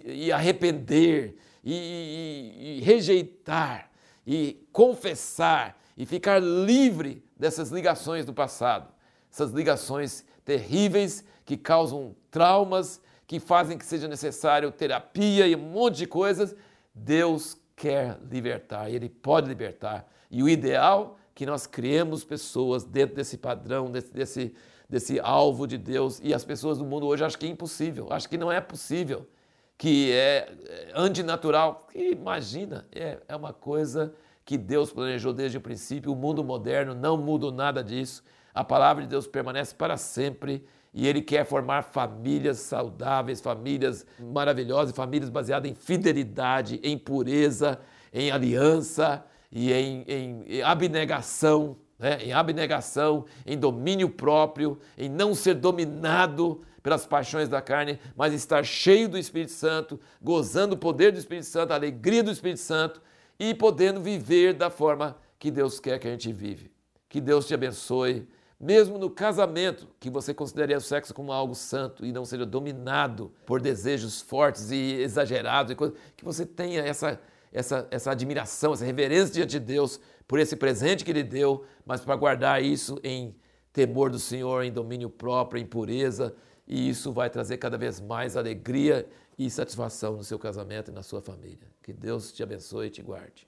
e 0.06 0.32
arrepender, 0.32 1.36
e, 1.64 1.74
e, 1.74 2.78
e 2.78 2.82
rejeitar, 2.82 3.90
e 4.26 4.66
confessar, 4.72 5.80
e 5.96 6.06
ficar 6.06 6.40
livre 6.40 7.24
dessas 7.38 7.70
ligações 7.70 8.26
do 8.26 8.34
passado, 8.34 8.92
essas 9.32 9.52
ligações 9.52 10.26
terríveis 10.44 11.24
que 11.46 11.58
causam 11.58 12.16
traumas, 12.30 13.02
que 13.26 13.40
fazem 13.40 13.78
que 13.78 13.86
seja 13.86 14.08
necessário 14.08 14.72
terapia 14.72 15.48
e 15.48 15.56
um 15.56 15.60
monte 15.60 15.98
de 15.98 16.08
coisas. 16.08 16.56
Deus 16.94 17.58
quer 17.76 18.20
libertar, 18.30 18.90
Ele 18.90 19.10
pode 19.10 19.48
libertar. 19.48 20.08
E 20.30 20.44
o 20.44 20.50
ideal 20.50 21.18
é 21.20 21.24
que 21.36 21.46
nós 21.46 21.66
criemos 21.66 22.24
pessoas 22.24 22.84
dentro 22.84 23.16
desse 23.16 23.38
padrão, 23.38 23.90
desse, 23.90 24.12
desse, 24.12 24.56
desse 24.90 25.20
alvo 25.20 25.66
de 25.66 25.78
Deus. 25.78 26.20
E 26.24 26.34
as 26.34 26.46
pessoas 26.46 26.78
do 26.78 26.86
mundo 26.86 27.08
hoje 27.08 27.24
acham 27.24 27.40
que 27.40 27.46
é 27.46 27.50
impossível, 27.50 28.08
acham 28.12 28.30
que 28.30 28.38
não 28.38 28.52
é 28.52 28.62
possível, 28.62 29.28
que 29.78 30.12
é, 30.12 30.52
é 30.66 30.92
antinatural. 30.96 31.88
Imagina, 31.94 32.86
é, 32.92 33.20
é 33.28 33.36
uma 33.36 33.54
coisa 33.54 34.14
que 34.46 34.58
Deus 34.58 34.92
planejou 34.92 35.34
desde 35.34 35.58
o 35.58 35.62
princípio. 35.62 36.12
O 36.12 36.16
mundo 36.16 36.44
moderno 36.44 36.94
não 36.94 37.18
muda 37.18 37.52
nada 37.52 37.84
disso. 37.84 38.24
A 38.54 38.64
palavra 38.64 39.04
de 39.04 39.10
Deus 39.10 39.26
permanece 39.26 39.74
para 39.74 39.98
sempre 39.98 40.64
e 40.94 41.08
Ele 41.08 41.22
quer 41.22 41.44
formar 41.46 41.82
famílias 41.82 42.60
saudáveis, 42.60 43.42
famílias 43.42 44.06
maravilhosas, 44.20 44.96
famílias 44.96 45.30
baseadas 45.30 45.72
em 45.72 45.74
fidelidade, 45.74 46.80
em 46.84 46.98
pureza, 46.98 47.80
em 48.14 48.30
aliança 48.30 49.26
e 49.52 49.74
em, 49.74 50.04
em, 50.08 50.44
em 50.48 50.62
abnegação, 50.62 51.78
né? 52.04 52.18
em 52.22 52.34
abnegação, 52.34 53.24
em 53.46 53.58
domínio 53.58 54.10
próprio, 54.10 54.78
em 54.98 55.08
não 55.08 55.34
ser 55.34 55.54
dominado 55.54 56.62
pelas 56.84 57.06
paixões 57.06 57.48
da 57.48 57.62
carne, 57.62 57.98
mas 58.14 58.34
estar 58.34 58.66
cheio 58.66 59.08
do 59.08 59.18
Espírito 59.18 59.54
Santo, 59.54 59.98
gozando 60.22 60.76
o 60.76 60.78
poder 60.78 61.14
do 61.14 61.18
Espírito 61.18 61.46
Santo, 61.46 61.72
a 61.72 61.76
alegria 61.76 62.22
do 62.22 62.30
Espírito 62.30 62.60
Santo 62.60 63.02
e 63.40 63.56
podendo 63.56 64.02
viver 64.02 64.54
da 64.54 64.70
forma 64.70 65.16
que 65.40 65.50
Deus 65.50 65.80
quer 65.80 65.98
que 65.98 66.06
a 66.06 66.12
gente 66.12 66.34
vive. 66.34 66.70
Que 67.08 67.22
Deus 67.22 67.48
te 67.48 67.54
abençoe, 67.54 68.28
mesmo 68.60 68.98
no 68.98 69.10
casamento, 69.10 69.88
que 69.98 70.10
você 70.10 70.34
considere 70.34 70.76
o 70.76 70.82
sexo 70.82 71.14
como 71.14 71.32
algo 71.32 71.56
santo 71.56 72.06
e 72.06 72.12
não 72.12 72.26
seja 72.26 72.46
dominado 72.46 73.32
por 73.46 73.62
desejos 73.62 74.20
fortes 74.20 74.72
e 74.72 74.96
exagerados, 74.96 75.74
que 76.18 76.26
você 76.26 76.46
tenha 76.46 76.82
essa, 76.82 77.18
essa, 77.54 77.88
essa 77.90 78.12
admiração, 78.12 78.74
essa 78.74 78.84
reverência 78.84 79.36
diante 79.36 79.52
de 79.52 79.60
Deus 79.60 80.02
por 80.28 80.40
esse 80.40 80.56
presente 80.56 81.04
que 81.04 81.12
Ele 81.12 81.24
deu, 81.24 81.66
mas 81.86 82.02
para 82.02 82.16
guardar 82.16 82.64
isso 82.64 83.00
em 83.04 83.36
temor 83.72 84.10
do 84.10 84.20
Senhor, 84.20 84.64
em 84.64 84.72
domínio 84.72 85.10
próprio, 85.10 85.62
em 85.62 85.66
pureza, 85.66 86.36
e 86.68 86.90
isso 86.90 87.12
vai 87.12 87.30
trazer 87.30 87.58
cada 87.58 87.78
vez 87.78 88.00
mais 88.00 88.38
alegria 88.38 89.08
e 89.38 89.50
satisfação 89.50 90.16
no 90.16 90.24
seu 90.24 90.40
casamento 90.40 90.92
e 90.92 90.94
na 90.94 91.04
sua 91.04 91.22
família. 91.22 91.68
Que 91.82 91.92
Deus 91.92 92.32
te 92.32 92.44
abençoe 92.44 92.88
e 92.88 92.92
te 92.92 93.02
guarde. 93.02 93.48